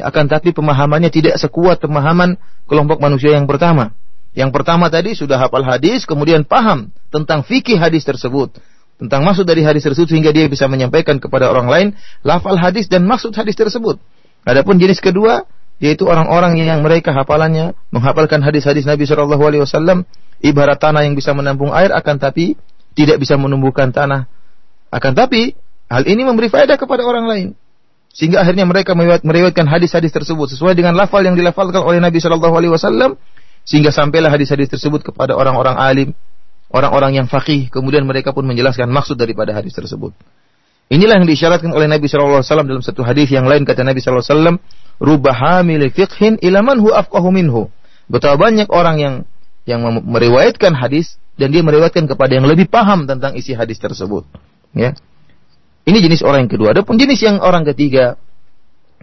akan 0.00 0.24
tapi 0.28 0.56
pemahamannya 0.56 1.12
tidak 1.12 1.36
sekuat 1.36 1.84
pemahaman 1.84 2.40
kelompok 2.64 2.98
manusia 2.98 3.36
yang 3.36 3.44
pertama. 3.44 3.92
Yang 4.32 4.50
pertama 4.56 4.88
tadi 4.88 5.12
sudah 5.12 5.36
hafal 5.36 5.64
hadis, 5.64 6.08
kemudian 6.08 6.48
paham 6.48 6.88
tentang 7.12 7.44
fikih 7.44 7.76
hadis 7.76 8.00
tersebut, 8.08 8.56
tentang 8.96 9.26
maksud 9.28 9.44
dari 9.44 9.60
hadis 9.60 9.84
tersebut 9.84 10.08
sehingga 10.08 10.32
dia 10.32 10.48
bisa 10.48 10.64
menyampaikan 10.70 11.20
kepada 11.20 11.52
orang 11.52 11.68
lain 11.68 11.88
lafal 12.24 12.56
hadis 12.56 12.88
dan 12.88 13.04
maksud 13.04 13.34
hadis 13.36 13.58
tersebut. 13.58 14.00
Adapun 14.48 14.80
jenis 14.80 15.02
kedua 15.04 15.44
yaitu 15.82 16.06
orang-orang 16.06 16.54
yang 16.62 16.78
mereka 16.80 17.10
hafalannya 17.10 17.74
menghafalkan 17.90 18.38
hadis-hadis 18.38 18.86
Nabi 18.86 19.02
Shallallahu 19.02 19.42
Alaihi 19.42 19.62
Wasallam 19.66 20.06
ibarat 20.38 20.78
tanah 20.78 21.02
yang 21.02 21.18
bisa 21.18 21.34
menampung 21.34 21.74
air 21.74 21.90
akan 21.90 22.22
tapi 22.22 22.54
tidak 22.94 23.18
bisa 23.18 23.34
menumbuhkan 23.34 23.90
tanah. 23.90 24.30
Akan 24.94 25.18
tapi 25.18 25.58
hal 25.90 26.06
ini 26.06 26.22
memberi 26.22 26.46
faedah 26.46 26.78
kepada 26.78 27.02
orang 27.02 27.26
lain 27.26 27.48
sehingga 28.12 28.44
akhirnya 28.44 28.68
mereka 28.68 28.92
meriwayatkan 28.96 29.66
hadis-hadis 29.66 30.12
tersebut 30.12 30.52
sesuai 30.54 30.76
dengan 30.76 30.94
lafal 30.94 31.24
yang 31.24 31.34
dilafalkan 31.34 31.82
oleh 31.82 31.98
Nabi 31.98 32.22
Shallallahu 32.22 32.54
Alaihi 32.54 32.72
Wasallam 32.72 33.18
sehingga 33.62 33.94
sampailah 33.94 34.30
hadis-hadis 34.30 34.70
tersebut 34.74 35.06
kepada 35.06 35.38
orang-orang 35.38 35.76
alim, 35.78 36.08
orang-orang 36.72 37.22
yang 37.22 37.26
fakih, 37.30 37.70
kemudian 37.70 38.02
mereka 38.02 38.34
pun 38.34 38.42
menjelaskan 38.48 38.90
maksud 38.90 39.14
daripada 39.14 39.54
hadis 39.54 39.76
tersebut. 39.76 40.16
Inilah 40.92 41.22
yang 41.22 41.28
diisyaratkan 41.28 41.72
oleh 41.72 41.88
Nabi 41.88 42.04
Shallallahu 42.04 42.42
Alaihi 42.42 42.48
Wasallam 42.52 42.68
dalam 42.68 42.84
satu 42.84 43.00
hadis 43.06 43.30
yang 43.32 43.48
lain 43.48 43.64
kata 43.64 43.80
Nabi 43.86 44.02
Shallallahu 44.02 44.60
Alaihi 45.00 45.88
fiqhin 45.88 46.36
ilaman 46.42 46.82
hu 46.82 46.92
afqahu 46.92 47.32
minhu. 47.32 47.72
Betapa 48.10 48.36
banyak 48.36 48.68
orang 48.68 48.96
yang 48.98 49.14
yang 49.64 49.80
meriwayatkan 50.02 50.74
hadis 50.74 51.16
dan 51.38 51.54
dia 51.54 51.62
meriwayatkan 51.62 52.10
kepada 52.10 52.34
yang 52.34 52.44
lebih 52.44 52.66
paham 52.66 53.06
tentang 53.06 53.38
isi 53.38 53.54
hadis 53.54 53.78
tersebut. 53.78 54.26
Ya. 54.74 54.92
Ini 55.86 55.98
jenis 56.02 56.22
orang 56.26 56.46
yang 56.46 56.52
kedua. 56.52 56.68
Adapun 56.74 56.98
jenis 56.98 57.18
yang 57.22 57.42
orang 57.42 57.66
ketiga, 57.66 58.18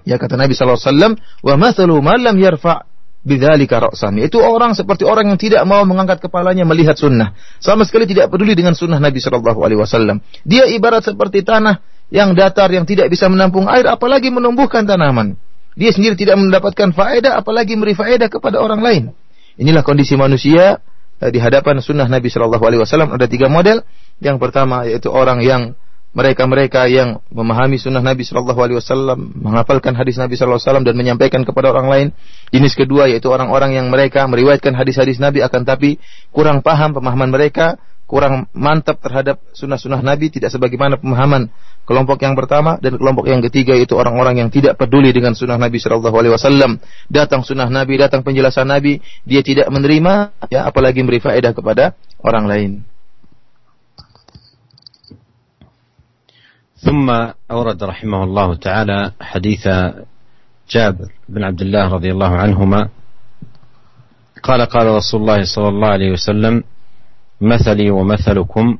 ya 0.07 0.15
kata 0.19 0.39
Nabi 0.39 0.55
wasallam, 0.55 1.19
"Wa 1.43 1.55
mathalu 1.59 1.99
man 1.99 2.21
lam 2.21 2.37
yarfa' 2.39 2.88
bidzalika 3.25 3.79
ra'san." 3.79 4.17
Itu 4.19 4.39
orang 4.43 4.75
seperti 4.75 5.03
orang 5.07 5.33
yang 5.33 5.39
tidak 5.39 5.63
mau 5.67 5.81
mengangkat 5.87 6.19
kepalanya 6.23 6.63
melihat 6.67 6.95
sunnah. 6.95 7.35
Sama 7.63 7.83
sekali 7.83 8.09
tidak 8.09 8.31
peduli 8.31 8.55
dengan 8.55 8.73
sunnah 8.75 8.99
Nabi 8.99 9.19
sallallahu 9.19 9.59
alaihi 9.63 9.79
wasallam. 9.79 10.23
Dia 10.43 10.67
ibarat 10.69 11.07
seperti 11.07 11.43
tanah 11.43 11.79
yang 12.09 12.33
datar 12.33 12.69
yang 12.73 12.89
tidak 12.89 13.07
bisa 13.13 13.29
menampung 13.29 13.69
air 13.69 13.85
apalagi 13.85 14.33
menumbuhkan 14.33 14.85
tanaman. 14.85 15.37
Dia 15.79 15.95
sendiri 15.95 16.19
tidak 16.19 16.35
mendapatkan 16.35 16.91
faedah, 16.91 17.39
apalagi 17.39 17.79
memberi 17.79 17.95
faedah 17.95 18.27
kepada 18.27 18.59
orang 18.59 18.81
lain. 18.83 19.03
Inilah 19.55 19.79
kondisi 19.79 20.19
manusia 20.19 20.83
eh, 21.23 21.31
di 21.31 21.39
hadapan 21.39 21.79
sunnah 21.79 22.07
Nabi 22.07 22.27
Shallallahu 22.27 22.63
Alaihi 22.63 22.81
Wasallam. 22.83 23.15
Ada 23.15 23.31
tiga 23.31 23.47
model. 23.47 23.83
Yang 24.19 24.37
pertama 24.43 24.83
yaitu 24.83 25.07
orang 25.07 25.39
yang 25.39 25.79
mereka-mereka 26.19 26.91
yang 26.91 27.23
memahami 27.31 27.79
sunnah 27.79 28.03
Nabi 28.03 28.27
Shallallahu 28.27 28.59
Alaihi 28.59 28.77
Wasallam, 28.83 29.39
menghafalkan 29.39 29.95
hadis 29.95 30.19
Nabi 30.19 30.35
Shallallahu 30.35 30.59
Alaihi 30.59 30.67
Wasallam 30.67 30.85
dan 30.85 30.95
menyampaikan 30.99 31.47
kepada 31.47 31.71
orang 31.71 31.87
lain. 31.87 32.07
Jenis 32.51 32.75
kedua 32.75 33.07
yaitu 33.07 33.31
orang-orang 33.31 33.79
yang 33.79 33.87
mereka 33.87 34.27
meriwayatkan 34.27 34.75
hadis-hadis 34.75 35.23
Nabi 35.23 35.39
akan 35.39 35.63
tapi 35.63 35.95
kurang 36.35 36.59
paham 36.59 36.91
pemahaman 36.91 37.31
mereka, 37.31 37.79
kurang 38.03 38.51
mantap 38.51 38.99
terhadap 38.99 39.39
sunnah-sunnah 39.55 40.03
Nabi, 40.03 40.27
tidak 40.27 40.51
sebagaimana 40.51 40.99
pemahaman 40.99 41.47
kelompok 41.87 42.19
yang 42.21 42.35
pertama 42.35 42.75
dan 42.77 42.99
kelompok 42.99 43.25
yang 43.25 43.39
ketiga 43.39 43.73
itu 43.73 43.95
orang-orang 43.95 44.43
yang 44.45 44.49
tidak 44.51 44.77
peduli 44.77 45.15
dengan 45.15 45.33
sunnah 45.33 45.55
Nabi 45.55 45.79
Shallallahu 45.79 46.13
Alaihi 46.19 46.33
Wasallam. 46.35 46.83
Datang 47.07 47.47
sunnah 47.47 47.71
Nabi, 47.71 47.95
datang 47.95 48.27
penjelasan 48.27 48.67
Nabi, 48.67 48.99
dia 49.23 49.39
tidak 49.39 49.71
menerima, 49.71 50.35
ya 50.51 50.67
apalagi 50.67 50.99
beri 51.01 51.23
faedah 51.23 51.55
kepada 51.55 51.95
orang 52.19 52.45
lain. 52.45 52.71
ثم 56.79 57.09
أورد 57.51 57.83
رحمه 57.83 58.23
الله 58.23 58.55
تعالى 58.55 59.11
حديث 59.21 59.67
جابر 60.69 61.11
بن 61.29 61.43
عبد 61.43 61.61
الله 61.61 61.93
رضي 61.93 62.11
الله 62.11 62.35
عنهما. 62.37 62.89
قال 64.43 64.61
قال 64.61 64.87
رسول 64.87 65.21
الله 65.21 65.43
صلى 65.43 65.67
الله 65.67 65.87
عليه 65.87 66.11
وسلم 66.11 66.63
مثلي 67.41 67.91
ومثلكم 67.91 68.77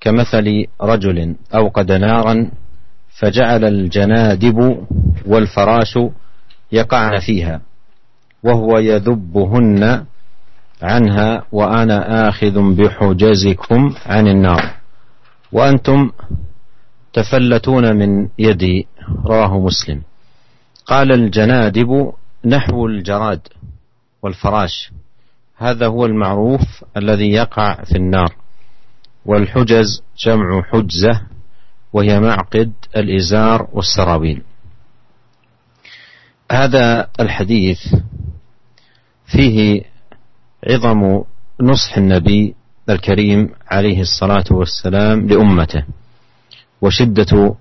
كمثل 0.00 0.66
رجل 0.82 1.36
أوقد 1.54 1.92
نارا 1.92 2.50
فجعل 3.18 3.64
الجنادب 3.64 4.86
والفراش 5.26 5.98
يقعن 6.72 7.18
فيها 7.18 7.60
وهو 8.42 8.78
يذبهن 8.78 10.04
عنها 10.82 11.44
وأنا 11.52 12.28
آخذ 12.28 12.74
بحجزكم 12.74 13.94
عن 14.06 14.28
النار. 14.28 14.74
وأنتم 15.52 16.10
تفلتون 17.12 17.96
من 17.96 18.28
يدي 18.38 18.86
رواه 19.26 19.58
مسلم. 19.58 20.02
قال 20.86 21.12
الجنادب 21.12 22.12
نحو 22.44 22.86
الجراد 22.86 23.40
والفراش. 24.22 24.92
هذا 25.56 25.86
هو 25.86 26.06
المعروف 26.06 26.84
الذي 26.96 27.30
يقع 27.32 27.84
في 27.84 27.96
النار. 27.96 28.34
والحجز 29.26 30.02
جمع 30.18 30.62
حجزة 30.62 31.20
وهي 31.92 32.20
معقد 32.20 32.72
الإزار 32.96 33.68
والسراويل. 33.72 34.42
هذا 36.52 37.08
الحديث 37.20 37.78
فيه 39.26 39.82
عظم 40.66 41.22
نصح 41.60 41.96
النبي 41.96 42.54
الكريم 42.88 43.50
عليه 43.70 44.00
الصلاة 44.00 44.44
والسلام 44.50 45.28
لأمته. 45.28 45.84
وشدة 46.82 47.54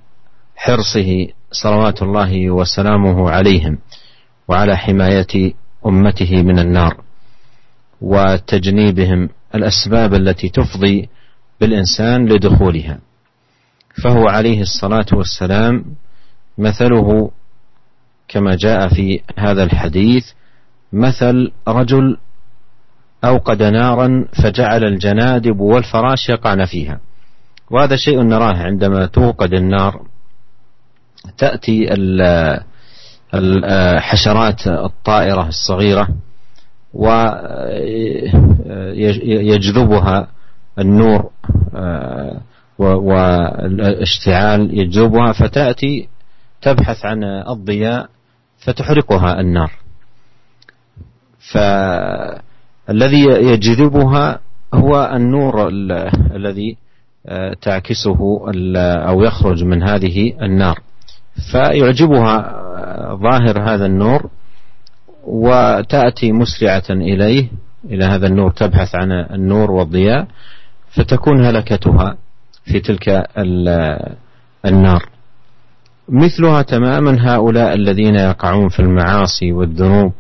حرصه 0.56 1.28
صلوات 1.52 2.02
الله 2.02 2.50
وسلامه 2.50 3.30
عليهم 3.30 3.78
وعلى 4.48 4.78
حماية 4.78 5.54
أمته 5.86 6.42
من 6.42 6.60
النار 6.60 6.98
وتجنيبهم 8.02 9.30
الأسباب 9.56 10.14
التي 10.14 10.50
تفضي 10.50 11.10
بالإنسان 11.62 12.26
لدخولها. 12.26 13.00
فهو 14.04 14.28
عليه 14.28 14.62
الصلاة 14.62 15.06
والسلام 15.14 15.86
مثله 16.58 17.32
كما 18.28 18.56
جاء 18.56 18.88
في 18.88 19.22
هذا 19.38 19.64
الحديث 19.64 20.26
مثل 20.94 21.52
رجل 21.68 22.18
أوقد 23.24 23.64
نارا 23.64 24.26
فجعل 24.44 24.84
الجنادب 24.84 25.60
والفراش 25.60 26.30
يقعن 26.30 26.66
فيها. 26.66 27.00
وهذا 27.72 27.96
شيء 27.96 28.22
نراه 28.22 28.54
عندما 28.54 29.06
توقد 29.06 29.54
النار. 29.54 30.02
تأتي 31.38 31.94
الحشرات 33.34 34.68
الطائرة 34.68 35.48
الصغيرة 35.48 36.08
ويجذبها 39.34 40.28
النور 40.80 41.30
والاشتعال 42.78 44.80
يجذبها 44.80 45.32
فتأتي 45.32 46.08
تبحث 46.62 47.06
عن 47.06 47.24
الضياء 47.24 48.10
فتحرقها 48.58 49.40
النار. 49.40 49.72
فالذي 51.52 53.24
يجذبها 53.24 54.40
هو 54.74 55.12
النور 55.14 55.68
الذي 56.36 56.78
تعكسه 57.62 58.42
أو 59.08 59.24
يخرج 59.24 59.64
من 59.64 59.84
هذه 59.84 60.34
النار. 60.42 60.80
فيعجبها 61.52 62.38
آه، 62.38 63.20
ظاهر 63.24 63.74
هذا 63.74 63.86
النور 63.86 64.30
وتأتي 65.24 66.32
مسرعة 66.32 66.84
إليه 66.90 67.50
إلى 67.86 68.06
هذا 68.06 68.28
النور 68.28 68.52
تبحث 68.52 68.96
عن 68.96 69.12
النور 69.12 69.72
والضياء 69.72 70.28
فتكون 70.92 71.46
هلكتها 71.46 72.18
في 72.64 72.80
تلك 72.80 73.28
النار. 74.66 75.10
مثلها 76.10 76.62
تماما 76.62 77.18
هؤلاء 77.20 77.74
الذين 77.74 78.16
يقعون 78.16 78.70
في 78.70 78.80
المعاصي 78.80 79.52
والذنوب. 79.52 80.14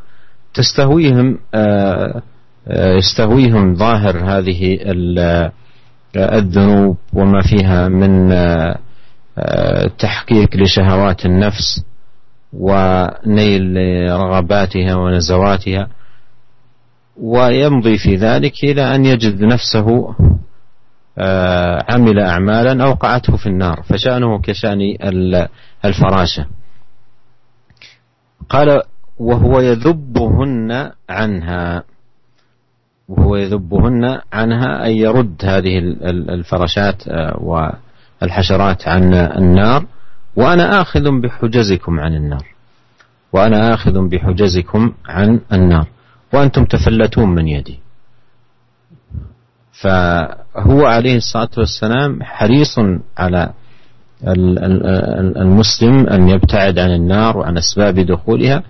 تستهويهم 0.54 1.38
آه، 1.54 2.22
آه، 2.68 2.94
يستهويهم 2.96 3.76
ظاهر 3.76 4.18
هذه 4.18 4.78
الذنوب 6.16 6.98
وما 7.14 7.42
فيها 7.42 7.88
من 7.88 8.32
آه، 8.32 9.88
تحقيق 10.00 10.56
لشهوات 10.56 11.26
النفس 11.26 11.84
ونيل 12.54 13.76
رغباتها 14.10 14.96
ونزواتها. 14.96 15.88
ويمضي 17.22 17.98
في 17.98 18.16
ذلك 18.16 18.54
إلى 18.64 18.96
أن 18.96 19.06
يجد 19.06 19.42
نفسه 19.44 20.16
آه، 21.18 21.86
عمل 21.90 22.20
أعمالا 22.20 22.84
أوقعته 22.84 23.38
في 23.38 23.46
النار 23.46 23.82
فشأنه 23.82 24.42
كشأن 24.42 24.80
الفراشة. 25.86 26.46
قال 28.50 28.82
وهو 29.18 29.60
يذبهن 29.60 30.92
عنها. 31.10 31.84
وهو 33.10 33.36
يذبهن 33.36 34.20
عنها 34.34 34.84
أي 34.84 34.98
يرد 34.98 35.36
هذه 35.44 35.80
الفراشات 36.10 37.08
آه، 37.08 37.66
والحشرات 38.22 38.88
عن 38.88 39.14
النار. 39.14 39.86
وأنا 40.36 40.82
آخذ 40.82 41.22
بحجزكم 41.22 42.00
عن 42.00 42.14
النار. 42.14 42.46
وأنا 43.34 43.74
آخذ 43.74 44.08
بحجزكم 44.10 44.94
عن 45.08 45.40
النار. 45.54 45.88
وأنتم 46.34 46.66
تفلتون 46.66 47.30
من 47.30 47.48
يدي. 47.48 47.80
فهو 49.72 50.86
عليه 50.86 51.18
الصلاة 51.18 51.50
والسلام 51.58 52.24
حريص 52.24 52.80
على 53.18 53.50
المسلم 55.38 56.08
أن 56.08 56.30
يبتعد 56.30 56.80
عن 56.80 56.92
النار 56.92 57.38
وعن 57.38 57.58
أسباب 57.58 58.00
دخولها. 58.00 58.64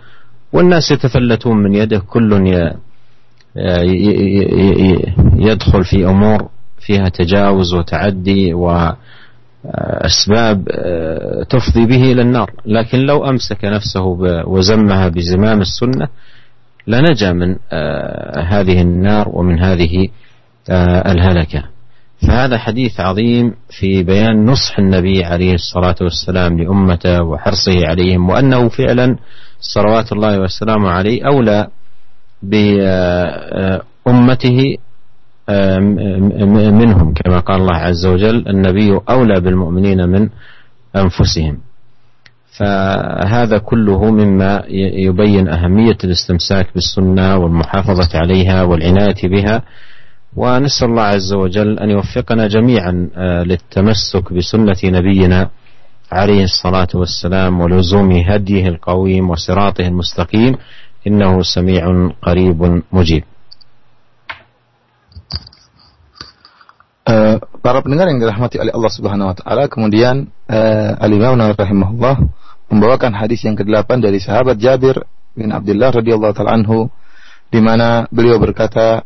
والناس 0.53 0.91
يتفلتون 0.91 1.57
من 1.57 1.75
يده 1.75 1.99
كل 1.99 2.41
يدخل 5.37 5.83
في 5.83 6.05
أمور 6.05 6.49
فيها 6.79 7.09
تجاوز 7.09 7.73
وتعدي 7.73 8.53
وأسباب 8.53 8.95
تفضي 11.49 11.85
به 11.85 12.11
إلى 12.11 12.21
النار. 12.21 12.51
لكن 12.65 12.99
لو 12.99 13.25
أمسك 13.25 13.65
نفسه 13.65 14.03
وزمها 14.47 15.07
بزمام 15.07 15.61
السنة 15.61 16.07
لنجا 16.87 17.31
من 17.31 17.55
هذه 18.47 18.81
النار 18.81 19.29
ومن 19.29 19.59
هذه 19.59 20.07
الهلكة. 21.05 21.63
فهذا 22.27 22.57
حديث 22.57 22.99
عظيم 22.99 23.53
في 23.69 24.03
بيان 24.03 24.45
نصح 24.45 24.79
النبي 24.79 25.23
عليه 25.23 25.53
الصلاة 25.53 25.95
والسلام 26.01 26.59
لأمته 26.59 27.23
وحرصه 27.23 27.87
عليهم 27.87 28.29
وأنه 28.29 28.69
فعلا 28.69 29.15
صلوات 29.59 30.11
الله 30.11 30.39
والسلام 30.39 30.85
عليه 30.85 31.27
أولى 31.27 31.67
بأمته 32.43 33.97
منهم 36.71 37.13
كما 37.13 37.39
قال 37.39 37.61
الله 37.61 37.75
عز 37.77 38.05
وجل 38.05 38.47
النبي 38.47 38.99
أولى 39.09 39.41
بالمؤمنين 39.41 40.09
من 40.09 40.29
أنفسهم. 40.95 41.57
فهذا 42.57 43.57
كله 43.57 44.11
مما 44.11 44.63
يبين 44.97 45.47
أهمية 45.49 45.97
الاستمساك 46.03 46.67
بالسنة 46.75 47.37
والمحافظة 47.37 48.19
عليها 48.19 48.63
والعناية 48.63 49.21
بها. 49.23 49.63
ونسأل 50.35 50.87
الله 50.89 51.01
عز 51.01 51.33
وجل 51.33 51.79
أن 51.79 51.89
يوفقنا 51.89 52.47
جميعا 52.47 53.09
للتمسك 53.45 54.33
بسنة 54.33 54.75
نبينا 54.85 55.49
عليه 56.11 56.43
الصلاة 56.43 56.87
والسلام 56.93 57.61
ولزوم 57.61 58.11
هديه 58.11 58.67
القويم 58.67 59.29
وصراطه 59.29 59.87
المستقيم. 59.87 60.55
إنه 61.06 61.42
سميع 61.42 61.84
قريب 62.22 62.60
مجيب 62.92 63.24
Uh, 67.04 67.36
para 67.60 67.84
pendengar 67.84 68.08
yang 68.08 68.16
dirahmati 68.16 68.56
oleh 68.56 68.72
Allah 68.72 68.88
Subhanahu 68.88 69.28
wa 69.28 69.36
taala, 69.36 69.68
kemudian 69.68 70.32
uh, 70.48 70.96
Al-Imam 70.96 71.36
Nawawi 71.36 71.52
rahimahullah 71.52 72.16
membawakan 72.72 73.12
hadis 73.12 73.44
yang 73.44 73.60
ke-8 73.60 74.00
dari 74.00 74.16
sahabat 74.24 74.56
Jabir 74.56 75.04
bin 75.36 75.52
Abdullah 75.52 75.92
radhiyallahu 75.92 76.32
taala 76.32 76.56
anhu 76.56 76.88
di 77.52 77.60
mana 77.60 78.08
beliau 78.08 78.40
berkata 78.40 79.04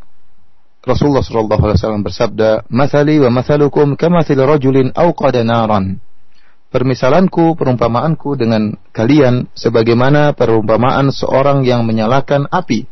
Rasulullah 0.87 1.27
sallallahu 1.27 1.59
alaihi 1.59 1.79
wasallam 1.83 2.07
bersabda, 2.07 2.71
"Mathali 2.71 3.19
wa 3.19 3.35
mathalukum 3.35 3.99
kamathil 3.99 4.47
rajulin 4.47 4.95
awqada 4.95 5.43
naran." 5.43 5.99
Permisalanku, 6.74 7.54
perumpamaanku 7.54 8.34
dengan 8.34 8.74
kalian 8.90 9.46
sebagaimana 9.54 10.34
perumpamaan 10.34 11.14
seorang 11.14 11.62
yang 11.62 11.86
menyalakan 11.86 12.50
api. 12.50 12.90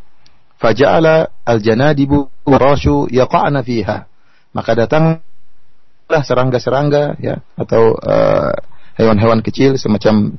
Faja'ala 0.62 1.34
al-janadibu 1.42 2.30
rasyu 2.46 3.10
yaqa'na 3.10 3.66
fiha. 3.66 4.06
Maka 4.54 4.72
datanglah 4.78 6.22
serangga-serangga 6.22 7.18
ya 7.18 7.42
atau 7.58 7.98
hewan 7.98 9.18
hewan-hewan 9.18 9.42
kecil 9.42 9.82
semacam 9.82 10.38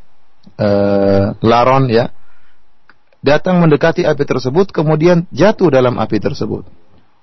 uh, 0.61 1.35
laron 1.43 1.91
ya 1.91 2.15
datang 3.25 3.59
mendekati 3.59 4.07
api 4.07 4.23
tersebut 4.23 4.71
kemudian 4.71 5.27
jatuh 5.33 5.73
dalam 5.73 5.97
api 5.97 6.21
tersebut 6.21 6.69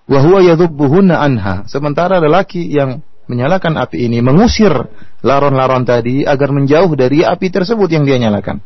Wahwa 0.10 0.42
yadhubbuhunna 0.42 1.22
anha. 1.22 1.70
Sementara 1.70 2.18
lelaki 2.18 2.66
yang 2.66 3.06
menyalakan 3.30 3.78
api 3.78 4.10
ini 4.10 4.26
mengusir 4.26 4.90
laron-laron 5.26 5.84
tadi 5.84 6.24
agar 6.24 6.50
menjauh 6.52 6.92
dari 6.96 7.24
api 7.24 7.48
tersebut 7.52 7.90
yang 7.92 8.04
dia 8.08 8.18
nyalakan. 8.20 8.64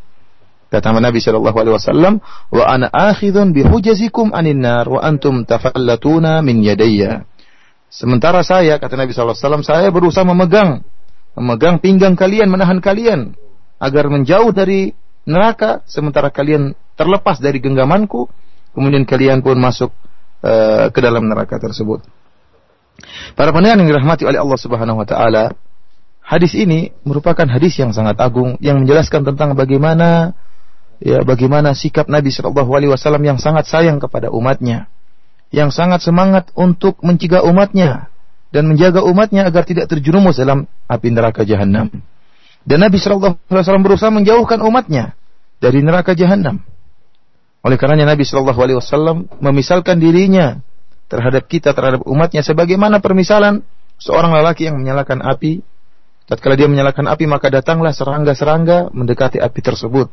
Kata 0.73 0.89
Nabi 0.89 1.21
Shallallahu 1.21 1.53
Alaihi 1.53 1.75
Wasallam, 1.77 2.13
wa 2.49 2.63
ana 2.65 2.89
akhidun 2.89 3.53
bihujazikum 3.53 4.33
anin 4.33 4.65
nar 4.65 4.89
wa 4.89 5.05
antum 5.05 5.45
tafallatuna 5.45 6.41
min 6.41 6.65
yadayya. 6.65 7.29
Sementara 7.93 8.41
saya, 8.41 8.81
kata 8.81 8.97
Nabi 8.97 9.13
Shallallahu 9.13 9.37
Alaihi 9.37 9.45
Wasallam, 9.45 9.65
saya 9.65 9.87
berusaha 9.93 10.25
memegang, 10.25 10.81
memegang 11.37 11.77
pinggang 11.77 12.17
kalian, 12.17 12.49
menahan 12.49 12.81
kalian 12.81 13.37
agar 13.77 14.09
menjauh 14.09 14.49
dari 14.49 14.97
neraka, 15.29 15.85
sementara 15.85 16.33
kalian 16.33 16.73
terlepas 16.97 17.37
dari 17.37 17.61
genggamanku, 17.61 18.25
kemudian 18.73 19.05
kalian 19.05 19.45
pun 19.45 19.61
masuk 19.61 19.93
Eh, 20.43 20.85
ke 20.91 20.99
dalam 20.99 21.23
neraka 21.23 21.55
tersebut. 21.55 22.03
Para 23.31 23.55
pendengar 23.55 23.79
yang 23.79 23.95
dirahmati 23.95 24.27
oleh 24.27 24.43
Allah 24.43 24.59
Subhanahu 24.59 24.99
wa 24.99 25.07
taala, 25.07 25.55
hadis 26.33 26.57
ini 26.57 26.89
merupakan 27.05 27.45
hadis 27.45 27.77
yang 27.77 27.93
sangat 27.93 28.17
agung 28.17 28.57
yang 28.57 28.81
menjelaskan 28.81 29.21
tentang 29.21 29.53
bagaimana 29.53 30.33
ya 30.97 31.21
bagaimana 31.21 31.77
sikap 31.77 32.09
Nabi 32.09 32.33
Shallallahu 32.33 32.69
alaihi 32.73 32.91
wasallam 32.91 33.21
yang 33.21 33.37
sangat 33.37 33.69
sayang 33.69 34.01
kepada 34.01 34.33
umatnya, 34.33 34.89
yang 35.53 35.69
sangat 35.69 36.01
semangat 36.01 36.49
untuk 36.57 36.97
mencegah 37.05 37.45
umatnya 37.45 38.09
dan 38.49 38.65
menjaga 38.65 39.05
umatnya 39.05 39.45
agar 39.45 39.65
tidak 39.69 39.85
terjerumus 39.89 40.41
dalam 40.41 40.65
api 40.89 41.07
neraka 41.13 41.45
jahanam. 41.45 41.93
Dan 42.65 42.81
Nabi 42.81 42.97
Shallallahu 42.97 43.37
alaihi 43.47 43.63
wasallam 43.63 43.85
berusaha 43.85 44.09
menjauhkan 44.09 44.59
umatnya 44.65 45.13
dari 45.61 45.79
neraka 45.79 46.17
jahanam. 46.17 46.59
Oleh 47.63 47.79
karenanya 47.79 48.11
Nabi 48.11 48.27
Shallallahu 48.27 48.59
Alaihi 48.59 48.77
Wasallam 48.83 49.31
memisalkan 49.39 49.95
dirinya 49.95 50.59
terhadap 51.07 51.47
kita 51.47 51.71
terhadap 51.71 52.03
umatnya 52.03 52.43
sebagaimana 52.43 52.99
permisalan 52.99 53.63
seorang 54.03 54.35
lelaki 54.35 54.67
yang 54.67 54.75
menyalakan 54.75 55.23
api. 55.23 55.63
Tatkala 56.23 56.55
dia 56.55 56.71
menyalakan 56.71 57.11
api 57.11 57.27
maka 57.27 57.51
datanglah 57.51 57.91
serangga-serangga 57.91 58.95
mendekati 58.95 59.43
api 59.43 59.59
tersebut. 59.59 60.07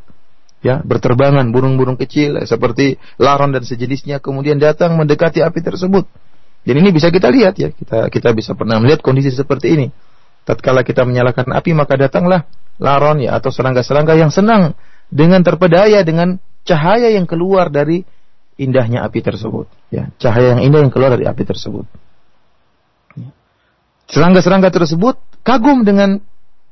Ya, 0.60 0.84
berterbangan 0.84 1.48
burung-burung 1.56 1.96
kecil 1.96 2.36
seperti 2.44 3.00
laron 3.16 3.56
dan 3.56 3.64
sejenisnya 3.64 4.20
kemudian 4.20 4.60
datang 4.60 4.98
mendekati 4.98 5.40
api 5.40 5.60
tersebut. 5.64 6.04
Dan 6.66 6.74
ini 6.84 6.92
bisa 6.92 7.08
kita 7.08 7.32
lihat 7.32 7.56
ya, 7.56 7.72
kita 7.72 8.12
kita 8.12 8.36
bisa 8.36 8.52
pernah 8.52 8.76
melihat 8.76 9.00
kondisi 9.00 9.32
seperti 9.32 9.72
ini. 9.72 9.86
Tatkala 10.44 10.84
kita 10.84 11.08
menyalakan 11.08 11.56
api 11.56 11.72
maka 11.72 11.96
datanglah 11.96 12.44
laron 12.76 13.24
ya 13.24 13.40
atau 13.40 13.48
serangga-serangga 13.48 14.18
yang 14.20 14.28
senang 14.28 14.76
dengan 15.08 15.40
terpedaya 15.40 16.04
dengan 16.04 16.36
cahaya 16.68 17.08
yang 17.08 17.24
keluar 17.24 17.72
dari 17.72 18.04
indahnya 18.60 19.00
api 19.08 19.24
tersebut. 19.24 19.64
Ya, 19.88 20.12
cahaya 20.20 20.58
yang 20.58 20.60
indah 20.60 20.84
yang 20.84 20.92
keluar 20.92 21.16
dari 21.16 21.24
api 21.24 21.48
tersebut. 21.48 21.88
Serangga-serangga 24.10 24.74
tersebut 24.74 25.16
kagum 25.46 25.86
dengan 25.86 26.18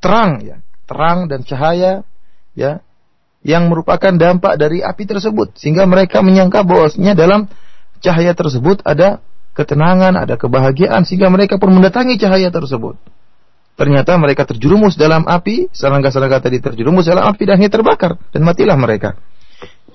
terang, 0.03 0.43
ya, 0.43 0.59
terang 0.91 1.31
dan 1.31 1.47
cahaya, 1.47 2.03
ya, 2.59 2.83
yang 3.47 3.71
merupakan 3.71 4.11
dampak 4.11 4.59
dari 4.59 4.83
api 4.83 5.07
tersebut, 5.07 5.55
sehingga 5.55 5.87
mereka 5.87 6.19
menyangka 6.21 6.67
bahwasanya 6.67 7.15
dalam 7.15 7.47
cahaya 8.03 8.35
tersebut 8.35 8.83
ada 8.83 9.23
ketenangan, 9.55 10.19
ada 10.19 10.35
kebahagiaan, 10.35 11.07
sehingga 11.07 11.31
mereka 11.31 11.59
pun 11.63 11.71
mendatangi 11.71 12.19
cahaya 12.19 12.51
tersebut. 12.51 12.99
Ternyata 13.79 14.19
mereka 14.19 14.43
terjerumus 14.43 14.99
dalam 14.99 15.23
api, 15.23 15.71
serangga-serangga 15.71 16.43
tadi 16.43 16.59
terjerumus 16.59 17.07
dalam 17.07 17.31
api 17.31 17.43
dan 17.47 17.63
akhirnya 17.63 17.73
terbakar 17.79 18.13
dan 18.35 18.43
matilah 18.43 18.75
mereka. 18.75 19.15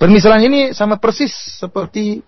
Permisalan 0.00 0.40
ini 0.40 0.60
sama 0.72 0.96
persis 0.96 1.32
seperti 1.60 2.24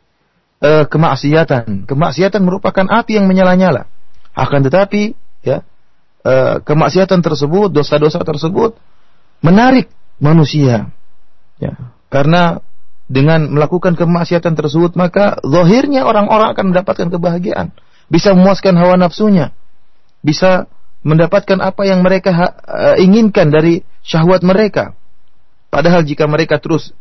uh, 0.60 0.84
kemaksiatan. 0.84 1.88
Kemaksiatan 1.88 2.44
merupakan 2.44 2.84
api 2.84 3.16
yang 3.16 3.24
menyala-nyala. 3.24 3.88
Akan 4.36 4.60
tetapi, 4.60 5.16
ya, 5.40 5.64
uh, 6.28 6.60
kemaksiatan 6.60 7.24
tersebut, 7.24 7.72
dosa-dosa 7.72 8.20
tersebut 8.20 8.76
menarik 9.40 9.88
manusia. 10.20 10.92
Ya, 11.56 11.72
karena 12.12 12.60
dengan 13.08 13.48
melakukan 13.48 13.96
kemaksiatan 13.96 14.58
tersebut 14.58 14.98
maka 14.98 15.40
zahirnya 15.40 16.04
orang-orang 16.04 16.52
akan 16.52 16.74
mendapatkan 16.74 17.08
kebahagiaan, 17.08 17.72
bisa 18.12 18.36
memuaskan 18.36 18.76
hawa 18.76 19.00
nafsunya, 19.00 19.56
bisa 20.20 20.68
mendapatkan 21.00 21.62
apa 21.64 21.88
yang 21.88 22.04
mereka 22.04 22.34
uh, 22.66 22.96
inginkan 23.00 23.48
dari 23.48 23.80
syahwat 24.04 24.44
mereka. 24.44 24.92
Padahal 25.72 26.04
jika 26.04 26.28
mereka 26.28 26.60
terus 26.60 26.92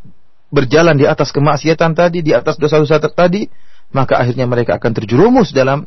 berjalan 0.48 0.94
di 0.94 1.04
atas 1.04 1.34
kemaksiatan 1.34 1.92
tadi, 1.92 2.22
di 2.22 2.32
atas 2.32 2.56
dosa-dosa 2.56 3.02
tadi, 3.12 3.50
maka 3.90 4.22
akhirnya 4.22 4.46
mereka 4.46 4.78
akan 4.78 4.92
terjerumus 4.94 5.50
dalam 5.50 5.82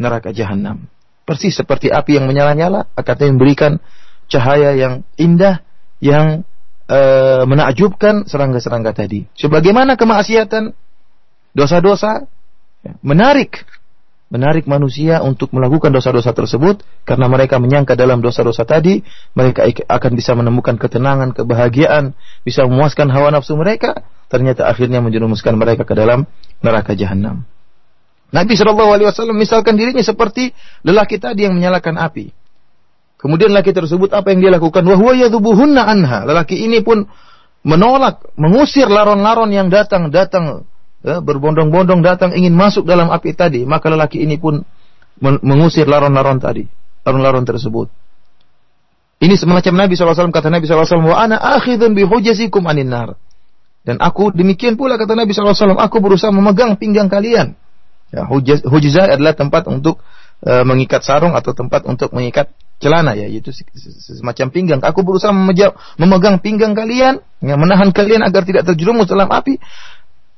neraka 0.00 0.34
jahanam. 0.34 0.86
Persis 1.24 1.56
seperti 1.56 1.88
api 1.88 2.20
yang 2.20 2.28
menyala-nyala 2.28 2.92
akan 2.92 3.16
memberikan 3.34 3.80
cahaya 4.28 4.76
yang 4.76 5.06
indah, 5.16 5.64
yang 6.00 6.44
e, 6.84 7.00
menakjubkan 7.48 8.28
serangga-serangga 8.28 8.92
tadi. 8.92 9.24
Sebagaimana 9.36 9.96
kemaksiatan, 9.96 10.76
dosa-dosa 11.56 12.28
ya, 12.84 12.92
menarik 13.00 13.64
menarik 14.34 14.66
manusia 14.66 15.22
untuk 15.22 15.54
melakukan 15.54 15.94
dosa-dosa 15.94 16.34
tersebut 16.34 16.82
karena 17.06 17.30
mereka 17.30 17.62
menyangka 17.62 17.94
dalam 17.94 18.18
dosa-dosa 18.18 18.66
tadi 18.66 18.98
mereka 19.38 19.62
akan 19.68 20.12
bisa 20.18 20.34
menemukan 20.34 20.74
ketenangan, 20.74 21.30
kebahagiaan, 21.30 22.18
bisa 22.42 22.66
memuaskan 22.66 23.14
hawa 23.14 23.30
nafsu 23.30 23.54
mereka, 23.54 24.02
ternyata 24.26 24.66
akhirnya 24.66 24.98
menjerumuskan 24.98 25.54
mereka 25.54 25.86
ke 25.86 25.94
dalam 25.94 26.26
neraka 26.58 26.98
jahanam. 26.98 27.46
Nabi 28.34 28.58
Shallallahu 28.58 28.90
Alaihi 28.90 29.06
Wasallam 29.06 29.38
misalkan 29.38 29.78
dirinya 29.78 30.02
seperti 30.02 30.50
lelaki 30.82 31.22
tadi 31.22 31.46
yang 31.46 31.54
menyalakan 31.54 31.94
api. 31.94 32.34
Kemudian 33.22 33.54
lelaki 33.54 33.70
tersebut 33.70 34.10
apa 34.10 34.34
yang 34.34 34.42
dia 34.42 34.52
lakukan? 34.52 34.82
Wahwa 34.82 35.14
yadubuhunna 35.14 35.86
anha. 35.86 36.26
Lelaki 36.26 36.60
ini 36.66 36.82
pun 36.82 37.06
menolak, 37.64 38.20
mengusir 38.36 38.90
laron-laron 38.90 39.48
yang 39.48 39.72
datang, 39.72 40.12
datang 40.12 40.66
ya, 41.00 41.22
berbondong-bondong 41.24 42.04
datang 42.04 42.36
ingin 42.36 42.52
masuk 42.52 42.84
dalam 42.84 43.08
api 43.08 43.32
tadi, 43.32 43.64
maka 43.64 43.88
lelaki 43.88 44.20
ini 44.20 44.36
pun 44.36 44.60
mengusir 45.22 45.88
laron-laron 45.88 46.36
tadi, 46.36 46.68
laron-laron 47.06 47.48
tersebut. 47.48 47.88
Ini 49.24 49.40
semacam 49.40 49.86
Nabi 49.86 49.96
SAW 49.96 50.28
kata 50.28 50.52
Nabi 50.52 50.68
SAW, 50.68 51.06
wa 51.06 51.16
ana 51.16 51.40
akhidun 51.40 51.96
bihujazikum 51.96 52.66
anin 52.68 52.92
nar. 52.92 53.16
Dan 53.84 53.96
aku 54.02 54.34
demikian 54.36 54.76
pula 54.76 55.00
kata 55.00 55.16
Nabi 55.16 55.32
SAW, 55.32 55.80
aku 55.80 55.96
berusaha 56.04 56.28
memegang 56.28 56.76
pinggang 56.76 57.08
kalian. 57.08 57.56
Ya, 58.14 58.22
hujizah 58.70 59.10
adalah 59.10 59.34
tempat 59.34 59.66
untuk 59.66 59.98
e, 60.38 60.62
mengikat 60.62 61.02
sarung 61.02 61.34
atau 61.34 61.50
tempat 61.50 61.82
untuk 61.82 62.14
mengikat 62.14 62.54
celana 62.78 63.18
ya, 63.18 63.26
yaitu 63.26 63.50
semacam 64.14 64.46
pinggang. 64.54 64.80
Aku 64.86 65.02
berusaha 65.02 65.34
memegang 65.34 66.38
pinggang 66.38 66.78
kalian, 66.78 67.18
yang 67.42 67.58
menahan 67.58 67.90
kalian 67.90 68.22
agar 68.22 68.46
tidak 68.46 68.70
terjerumus 68.70 69.10
dalam 69.10 69.26
api. 69.26 69.58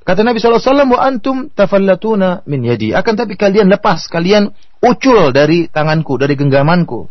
Kata 0.06 0.22
Nabi 0.22 0.38
SAW, 0.38 0.62
wa 0.86 1.02
antum 1.02 1.50
tafallatuna 1.50 2.46
min 2.46 2.62
yadi. 2.64 2.94
Akan 2.94 3.18
tapi 3.18 3.34
kalian 3.34 3.66
lepas, 3.66 4.06
kalian 4.06 4.54
ucul 4.78 5.34
dari 5.34 5.66
tanganku, 5.66 6.14
dari 6.16 6.38
genggamanku. 6.38 7.10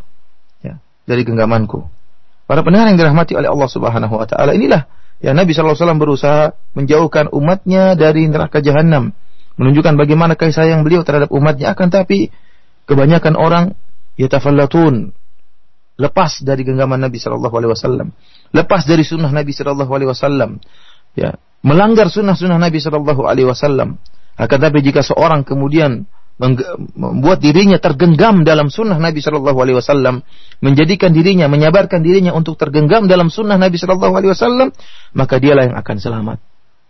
Ya, 0.63 0.79
dari 1.05 1.27
genggamanku. 1.27 1.83
Para 2.47 2.63
pendengar 2.63 2.87
yang 2.87 2.97
dirahmati 2.97 3.35
oleh 3.35 3.51
Allah 3.51 3.69
Subhanahu 3.69 4.15
wa 4.15 4.25
taala, 4.29 4.55
inilah 4.55 4.87
ya 5.19 5.35
Nabi 5.35 5.51
SAW 5.51 5.75
berusaha 5.99 6.55
menjauhkan 6.77 7.27
umatnya 7.35 7.99
dari 7.99 8.31
neraka 8.31 8.63
jahanam, 8.63 9.11
menunjukkan 9.55 9.95
bagaimana 9.95 10.33
kasih 10.35 10.55
sayang 10.55 10.81
beliau 10.83 11.03
terhadap 11.03 11.31
umatnya. 11.31 11.71
Akan 11.71 11.91
tapi 11.91 12.31
kebanyakan 12.85 13.35
orang 13.39 13.73
yatafallatun 14.19 15.15
lepas 15.95 16.43
dari 16.43 16.67
genggaman 16.67 16.99
Nabi 16.99 17.17
Shallallahu 17.19 17.55
Alaihi 17.55 17.71
Wasallam, 17.71 18.07
lepas 18.51 18.83
dari 18.83 19.03
sunnah 19.07 19.31
Nabi 19.31 19.55
Shallallahu 19.55 19.91
Alaihi 19.91 20.09
Wasallam, 20.11 20.59
ya 21.15 21.39
melanggar 21.63 22.11
sunnah-sunnah 22.11 22.59
Nabi 22.59 22.83
Shallallahu 22.83 23.23
Alaihi 23.25 23.47
Wasallam. 23.47 23.97
Akan 24.35 24.59
tapi 24.59 24.83
jika 24.83 24.99
seorang 24.99 25.47
kemudian 25.47 26.03
membuat 26.99 27.39
dirinya 27.39 27.79
tergenggam 27.79 28.43
dalam 28.43 28.67
sunnah 28.67 28.99
Nabi 28.99 29.23
Shallallahu 29.23 29.55
Alaihi 29.55 29.79
Wasallam, 29.79 30.19
menjadikan 30.59 31.15
dirinya, 31.15 31.47
menyabarkan 31.47 32.03
dirinya 32.03 32.35
untuk 32.35 32.59
tergenggam 32.59 33.07
dalam 33.07 33.31
sunnah 33.31 33.55
Nabi 33.55 33.79
Shallallahu 33.79 34.13
Alaihi 34.19 34.31
Wasallam, 34.35 34.75
maka 35.15 35.39
dialah 35.39 35.71
yang 35.71 35.77
akan 35.79 35.95
selamat. 35.95 36.37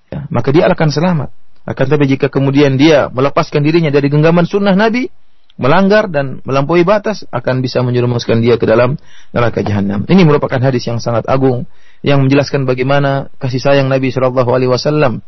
Ya, 0.10 0.26
maka 0.34 0.50
dia 0.50 0.66
akan 0.66 0.90
selamat. 0.90 1.30
Akan 1.66 1.90
tapi 1.90 2.06
jika 2.06 2.30
kemudian 2.30 2.78
dia 2.78 3.10
melepaskan 3.10 3.66
dirinya 3.66 3.90
dari 3.90 4.06
genggaman 4.08 4.46
sunnah 4.46 4.78
Nabi, 4.78 5.10
melanggar 5.56 6.12
dan 6.12 6.44
melampaui 6.44 6.84
batas 6.86 7.24
akan 7.32 7.64
bisa 7.64 7.80
menjerumuskan 7.82 8.44
dia 8.44 8.60
ke 8.60 8.70
dalam 8.70 9.00
neraka 9.32 9.64
jahanam. 9.64 10.04
Ini 10.06 10.22
merupakan 10.28 10.60
hadis 10.60 10.86
yang 10.86 11.02
sangat 11.02 11.26
agung 11.26 11.66
yang 12.06 12.22
menjelaskan 12.22 12.70
bagaimana 12.70 13.34
kasih 13.42 13.58
sayang 13.58 13.90
Nabi 13.90 14.14
Shallallahu 14.14 14.52
Alaihi 14.52 14.70
Wasallam 14.70 15.26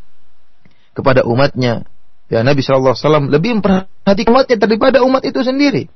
kepada 0.94 1.26
umatnya. 1.26 1.88
Ya 2.28 2.44
Nabi 2.44 2.60
Shallallahu 2.60 2.94
Alaihi 2.94 3.06
Wasallam 3.08 3.26
lebih 3.32 3.52
memperhatikan 3.58 4.30
umatnya 4.36 4.58
daripada 4.60 5.02
umat 5.02 5.24
itu 5.24 5.40
sendiri. 5.42 5.88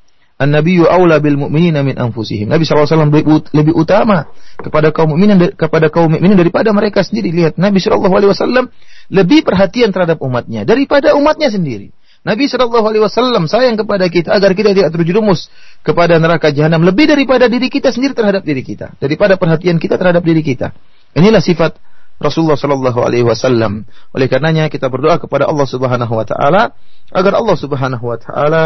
An 0.42 0.50
Nabiyyu 0.50 0.89
aula 0.89 1.22
bil 1.22 1.38
mu'minina 1.38 1.86
min 1.86 2.02
anfusihim. 2.02 2.50
Nabi 2.50 2.66
Wasallam 2.66 3.14
lebih 3.54 3.78
utama 3.78 4.26
kepada 4.58 4.89
kaum 4.89 5.14
mukminin 5.14 5.54
kepada 5.54 5.94
kaum 5.94 6.10
mukminin 6.10 6.34
daripada 6.34 6.74
mereka 6.74 7.06
sendiri. 7.06 7.30
Lihat 7.30 7.62
Nabi 7.62 7.78
Wasallam 7.78 8.74
lebih 9.14 9.46
perhatian 9.46 9.94
terhadap 9.94 10.18
umatnya 10.18 10.66
daripada 10.66 11.14
umatnya 11.14 11.54
sendiri. 11.54 11.94
Nabi 12.22 12.46
Shallallahu 12.46 12.86
Alaihi 12.86 13.02
Wasallam 13.02 13.50
sayang 13.50 13.82
kepada 13.82 14.06
kita 14.06 14.34
agar 14.34 14.54
kita 14.54 14.78
tidak 14.78 14.94
terjerumus 14.94 15.50
kepada 15.82 16.22
neraka 16.22 16.54
jahanam 16.54 16.86
lebih 16.86 17.10
daripada 17.10 17.50
diri 17.50 17.66
kita 17.66 17.89
sendiri 17.89 18.14
terhadap 18.14 18.46
diri 18.46 18.62
kita, 18.62 18.94
daripada 19.02 19.42
perhatian 19.42 19.82
kita 19.82 19.98
terhadap 19.98 20.22
diri 20.22 20.46
kita. 20.46 20.70
Inilah 21.18 21.42
sifat 21.42 21.82
Rasulullah 22.22 22.58
Shallallahu 22.58 23.00
Alaihi 23.02 23.26
Wasallam. 23.26 23.89
Oleh 24.14 24.30
karenanya 24.30 24.70
kita 24.70 24.86
berdoa 24.89 25.18
kepada 25.18 25.50
Allah 25.50 25.66
Subhanahu 25.66 26.14
Wa 26.14 26.26
Taala 26.30 26.62
agar 27.10 27.34
Allah 27.42 27.58
Subhanahu 27.58 28.06
Wa 28.06 28.18
Taala 28.22 28.64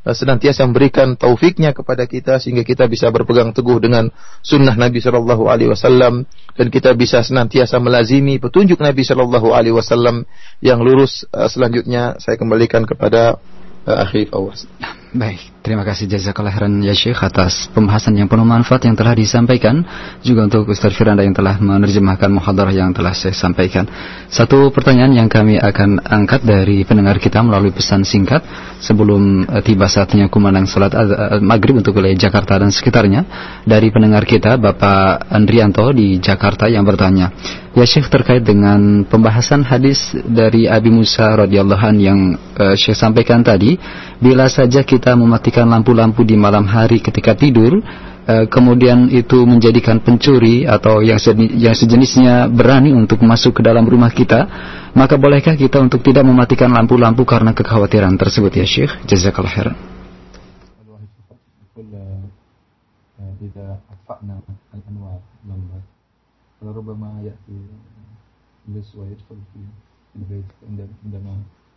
senantiasa 0.00 0.64
memberikan 0.64 1.12
taufiknya 1.12 1.76
kepada 1.76 2.08
kita 2.08 2.40
sehingga 2.40 2.64
kita 2.64 2.88
bisa 2.88 3.12
berpegang 3.12 3.52
teguh 3.52 3.76
dengan 3.76 4.08
sunnah 4.40 4.72
Nabi 4.72 5.04
Shallallahu 5.04 5.44
Alaihi 5.52 5.68
Wasallam 5.68 6.24
dan 6.56 6.66
kita 6.72 6.96
bisa 6.96 7.20
senantiasa 7.20 7.76
melazimi 7.76 8.40
petunjuk 8.40 8.80
Nabi 8.80 9.04
Shallallahu 9.04 9.52
Alaihi 9.52 9.76
Wasallam 9.76 10.24
yang 10.64 10.80
lurus. 10.80 11.28
Eh, 11.28 11.48
selanjutnya 11.52 12.16
saya 12.16 12.40
kembalikan 12.40 12.88
kepada 12.88 13.36
uh, 13.84 13.96
akhir 14.00 14.32
Awas. 14.32 14.64
Baik, 15.12 15.52
terima 15.60 15.84
kasih 15.84 16.08
jazakallah 16.08 16.56
khairan 16.56 16.80
ya 16.80 16.96
Syekh 16.96 17.20
atas 17.20 17.68
pembahasan 17.76 18.16
yang 18.16 18.32
penuh 18.32 18.48
manfaat 18.48 18.88
yang 18.88 18.96
telah 18.96 19.12
disampaikan. 19.12 19.84
Juga 20.24 20.48
untuk 20.48 20.72
Ustaz 20.72 20.96
Firanda 20.96 21.20
yang 21.20 21.36
telah 21.36 21.60
menerjemahkan 21.60 22.32
muhadarah 22.32 22.72
yang 22.72 22.96
telah 22.96 23.12
saya 23.12 23.36
sampaikan. 23.36 23.84
Satu 24.32 24.72
pertanyaan 24.72 25.12
yang 25.12 25.28
kami 25.28 25.60
akan 25.60 26.00
angkat 26.00 26.40
dari 26.48 26.80
pendengar 26.88 27.20
kita 27.20 27.44
melalui 27.44 27.76
pesan 27.76 28.08
singkat. 28.08 28.40
Sebelum 28.80 29.44
uh, 29.44 29.60
tiba 29.60 29.84
saatnya 29.84 30.32
kumandang 30.32 30.64
salat 30.64 30.96
uh, 30.96 31.36
maghrib 31.44 31.76
untuk 31.76 32.00
wilayah 32.00 32.16
Jakarta 32.16 32.56
dan 32.56 32.72
sekitarnya. 32.72 33.28
Dari 33.68 33.92
pendengar 33.92 34.24
kita 34.24 34.56
Bapak 34.56 35.28
Andrianto 35.28 35.92
di 35.92 36.16
Jakarta 36.16 36.64
yang 36.64 36.88
bertanya, 36.88 37.28
Ya 37.70 37.86
Syekh 37.86 38.10
terkait 38.10 38.42
dengan 38.42 39.06
pembahasan 39.06 39.62
hadis 39.62 40.10
dari 40.26 40.66
Abi 40.66 40.90
Musa 40.90 41.38
radhiyallahu 41.38 41.84
an 41.84 41.96
yang 42.00 42.18
uh, 42.56 42.74
Syekh 42.74 42.98
sampaikan 42.98 43.44
tadi, 43.44 43.78
bila 44.18 44.48
saja 44.50 44.82
kita 44.82 45.10
kita 45.10 45.59
mematikan 45.59 45.67
lampu-lampu 45.67 46.23
di 46.23 46.39
malam 46.39 46.63
hari 46.63 47.03
ketika 47.03 47.35
tidur, 47.35 47.83
uh, 47.83 48.47
kemudian 48.47 49.11
itu 49.11 49.43
menjadikan 49.43 49.99
pencuri 49.99 50.63
atau 50.63 51.03
yang, 51.03 51.19
yang 51.59 51.75
sejenisnya 51.75 52.47
berani 52.47 52.95
untuk 52.95 53.19
masuk 53.19 53.59
ke 53.59 53.61
dalam 53.67 53.83
rumah 53.83 54.15
kita, 54.15 54.47
maka 54.95 55.19
bolehkah 55.19 55.59
kita 55.59 55.83
untuk 55.83 55.99
tidak 56.07 56.23
mematikan 56.23 56.71
lampu-lampu 56.71 57.27
karena 57.27 57.51
kekhawatiran 57.51 58.15
tersebut 58.15 58.55
ya 58.55 58.63
Syekh? 58.63 58.95
Jazakallah 59.11 59.51
khairan. 59.51 59.75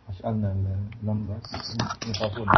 أشعلنا 0.09 0.49
اللمبة 1.03 1.37
يخافون 2.09 2.49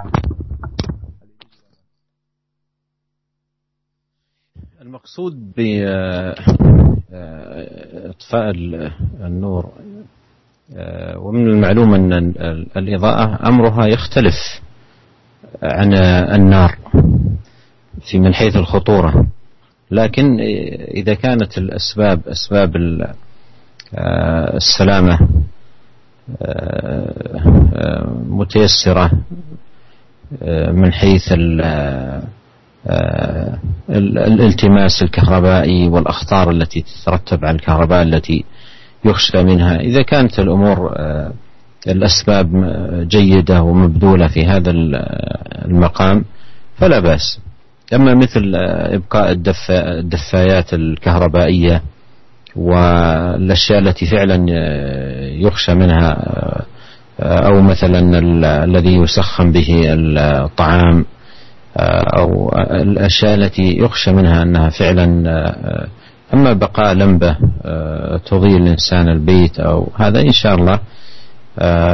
المقصود 4.87 5.53
ب 5.57 5.61
آه، 5.61 6.35
إطفاء 8.11 8.51
النور. 9.21 9.73
آه، 10.77 11.19
ومن 11.19 11.47
المعلوم 11.47 11.95
أن 11.95 12.13
الإضاءة 12.77 13.49
أمرها 13.49 13.87
يختلف 13.87 14.61
عن 15.63 15.95
النار 16.35 16.79
في 18.01 18.19
من 18.19 18.35
حيث 18.35 18.57
الخطورة. 18.57 19.27
لكن 19.91 20.41
إذا 20.95 21.15
كانت 21.15 21.59
الأسباب 21.59 22.29
أسباب 22.29 22.77
آه، 23.95 24.57
السلامة 24.57 25.29
متيسرة 28.29 29.11
من 30.71 30.93
حيث 30.93 31.33
الالتماس 33.91 35.03
الكهربائي 35.03 35.89
والأخطار 35.89 36.51
التي 36.51 36.81
تترتب 36.81 37.45
على 37.45 37.57
الكهرباء 37.57 38.03
التي 38.03 38.45
يخشى 39.05 39.43
منها. 39.43 39.81
إذا 39.81 40.03
كانت 40.03 40.39
الأمور 40.39 40.95
الأسباب 41.89 42.49
جيدة 43.09 43.63
ومبذولة 43.63 44.27
في 44.29 44.45
هذا 44.45 44.71
المقام 45.65 46.25
فلا 46.77 47.01
بأس. 47.01 47.41
أما 47.95 48.15
مثل 48.15 48.53
إبقاء 48.95 49.33
الدفايات 49.71 50.75
الكهربائية 50.75 51.83
والأشياء 52.57 53.79
التي 53.79 54.07
فعلا 54.07 54.47
يخشى 55.41 55.75
منها 55.75 56.17
أو 57.21 57.63
مثلا 57.63 58.19
الذي 58.65 58.95
يسخن 58.95 59.53
به 59.53 59.83
الطعام 59.89 61.05
أو 62.19 62.53
الأشياء 62.59 63.35
التي 63.35 63.79
يخشى 63.79 64.13
منها 64.13 64.43
أنها 64.43 64.69
فعلا 64.69 65.05
أما 66.35 66.53
بقاء 66.53 66.95
لمبة 66.95 67.37
تضيء 68.27 68.57
الإنسان 68.57 69.09
البيت 69.09 69.61
أو 69.61 69.89
هذا 69.97 70.21
إن 70.21 70.33
شاء 70.33 70.55
الله 70.55 70.81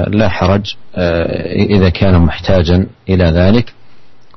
لا 0.08 0.28
حرج 0.28 0.74
إذا 1.70 1.88
كان 1.88 2.18
محتاجا 2.18 2.86
إلى 3.08 3.24
ذلك. 3.24 3.72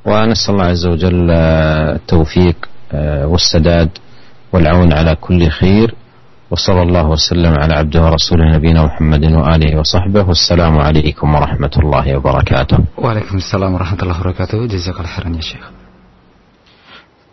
ونسأل 0.04 0.54
الله 0.54 0.64
عز 0.64 0.86
وجل 0.86 1.30
التوفيق 1.30 2.56
والسداد 3.24 3.88
والعون 4.52 4.92
على 4.92 5.14
كل 5.14 5.48
خير. 5.48 5.94
وصلى 6.51 6.81
الله 6.81 7.05
وسلم 7.09 7.53
على 7.53 7.73
عبده 7.73 7.99
ورسوله 8.03 8.45
نبينا 8.55 8.83
محمد 8.83 9.23
وآله 9.23 9.79
وصحبه 9.79 10.23
والسلام 10.27 10.75
عليكم 10.79 11.27
ورحمة 11.35 11.73
الله 11.79 12.05
وبركاته 12.17 12.77
وعليكم 12.97 13.35
السلام 13.37 13.73
ورحمة 13.73 13.99
الله 14.03 14.17
وبركاته 14.19 14.57
جزاك 14.67 14.97
الله 14.99 15.11
خيرا 15.15 15.29
يا 15.35 15.41
شيخ 15.41 15.65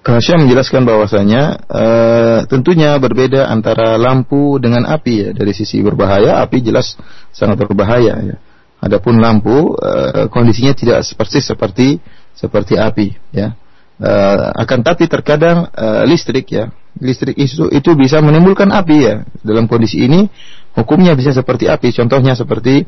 Syekh 0.08 0.40
menjelaskan 0.40 0.88
bahwasanya 0.88 1.42
uh, 1.68 2.40
tentunya 2.48 2.96
berbeda 2.96 3.44
antara 3.44 4.00
lampu 4.00 4.56
dengan 4.56 4.88
api 4.88 5.14
ya 5.20 5.30
dari 5.36 5.52
sisi 5.52 5.84
berbahaya 5.84 6.40
api 6.40 6.64
jelas 6.64 6.96
sangat 7.28 7.60
berbahaya 7.60 8.16
ya. 8.16 8.36
Adapun 8.80 9.20
lampu 9.20 9.76
uh, 9.76 10.32
kondisinya 10.32 10.72
tidak 10.72 11.04
seperti 11.04 11.44
seperti 11.44 11.88
seperti 12.32 12.80
api 12.80 13.20
ya. 13.36 13.52
Uh, 14.03 14.51
akan 14.59 14.83
tapi 14.83 15.07
terkadang 15.07 15.71
uh, 15.71 16.03
listrik 16.03 16.51
ya. 16.51 16.67
Listrik 16.99 17.39
itu 17.39 17.71
itu 17.71 17.91
bisa 17.95 18.19
menimbulkan 18.19 18.67
api 18.67 18.97
ya. 18.99 19.23
Dalam 19.39 19.63
kondisi 19.71 20.03
ini 20.03 20.27
hukumnya 20.75 21.15
bisa 21.15 21.31
seperti 21.31 21.71
api. 21.71 21.95
Contohnya 21.95 22.35
seperti 22.35 22.83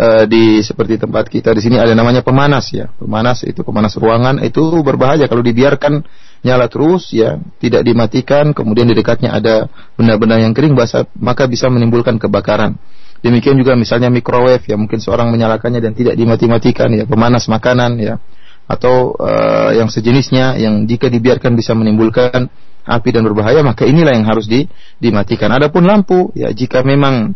uh, 0.00 0.24
di 0.24 0.64
seperti 0.64 0.96
tempat 0.96 1.28
kita 1.28 1.52
di 1.52 1.60
sini 1.60 1.76
ada 1.76 1.92
namanya 1.92 2.24
pemanas 2.24 2.72
ya. 2.72 2.88
Pemanas 2.96 3.44
itu 3.44 3.60
pemanas 3.60 3.92
ruangan 4.00 4.40
itu 4.40 4.64
berbahaya. 4.80 5.28
Kalau 5.28 5.44
dibiarkan 5.44 6.00
nyala 6.40 6.72
terus 6.72 7.12
ya 7.12 7.36
tidak 7.60 7.84
dimatikan 7.84 8.56
kemudian 8.56 8.88
di 8.88 8.96
dekatnya 8.96 9.36
ada 9.36 9.68
benda-benda 10.00 10.40
yang 10.40 10.56
kering 10.56 10.72
basah 10.72 11.04
maka 11.20 11.44
bisa 11.44 11.68
menimbulkan 11.68 12.16
kebakaran. 12.16 12.80
Demikian 13.20 13.60
juga 13.60 13.76
misalnya 13.76 14.08
microwave 14.08 14.64
ya. 14.64 14.80
Mungkin 14.80 14.96
seorang 14.96 15.28
menyalakannya 15.28 15.84
dan 15.84 15.92
tidak 15.92 16.16
dimati-matikan 16.16 16.88
ya. 16.88 17.04
Pemanas 17.04 17.52
makanan 17.52 18.00
ya 18.00 18.16
atau 18.64 19.12
uh, 19.20 19.70
yang 19.76 19.92
sejenisnya 19.92 20.56
yang 20.56 20.88
jika 20.88 21.12
dibiarkan 21.12 21.52
bisa 21.52 21.76
menimbulkan 21.76 22.48
api 22.84 23.08
dan 23.12 23.24
berbahaya 23.24 23.64
maka 23.64 23.88
inilah 23.88 24.12
yang 24.12 24.28
harus 24.28 24.48
di, 24.48 24.68
dimatikan. 25.00 25.52
Adapun 25.52 25.84
lampu 25.84 26.32
ya 26.36 26.52
jika 26.52 26.84
memang 26.84 27.32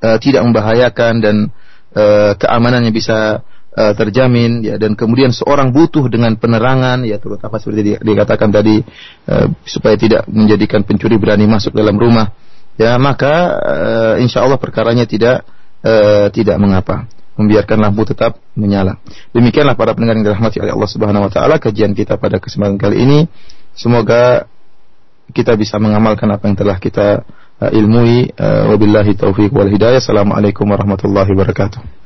uh, 0.00 0.18
tidak 0.20 0.44
membahayakan 0.44 1.14
dan 1.20 1.36
uh, 1.96 2.32
keamanannya 2.36 2.92
bisa 2.92 3.44
uh, 3.76 3.92
terjamin 3.96 4.64
ya 4.64 4.76
dan 4.76 4.96
kemudian 4.96 5.32
seorang 5.32 5.72
butuh 5.72 6.08
dengan 6.08 6.36
penerangan 6.36 7.04
ya 7.08 7.16
terutama 7.16 7.56
seperti 7.56 7.80
di, 7.80 7.92
dikatakan 8.00 8.48
tadi 8.52 8.80
uh, 9.28 9.46
supaya 9.64 9.96
tidak 9.96 10.28
menjadikan 10.28 10.84
pencuri 10.84 11.16
berani 11.16 11.48
masuk 11.48 11.72
dalam 11.72 11.96
rumah 11.96 12.32
ya 12.76 12.96
maka 12.96 13.34
uh, 13.60 14.14
insya 14.20 14.44
Allah 14.44 14.60
perkaranya 14.60 15.04
tidak 15.08 15.44
uh, 15.84 16.28
tidak 16.32 16.56
mengapa 16.60 17.08
membiarkan 17.36 17.78
lampu 17.80 18.04
tetap 18.04 18.36
menyala. 18.52 19.00
Demikianlah 19.32 19.76
para 19.76 19.96
pendengar 19.96 20.20
yang 20.20 20.26
dirahmati 20.28 20.60
oleh 20.60 20.72
Allah 20.76 20.90
Subhanahu 20.90 21.26
Wa 21.28 21.32
Taala 21.32 21.56
kajian 21.56 21.96
kita 21.96 22.20
pada 22.20 22.36
kesempatan 22.40 22.76
kali 22.76 23.02
ini. 23.02 23.18
Semoga 23.72 24.48
kita 25.32 25.56
bisa 25.56 25.80
mengamalkan 25.80 26.28
apa 26.28 26.44
yang 26.44 26.56
telah 26.56 26.76
kita 26.76 27.24
uh, 27.60 27.70
ilmui 27.72 28.32
uh, 28.36 28.68
wabillahi 28.72 29.16
taufiq 29.16 29.48
wal 29.52 29.68
hidayah. 29.68 30.00
Assalamualaikum 30.00 30.68
warahmatullahi 30.68 31.32
wabarakatuh 31.32 32.00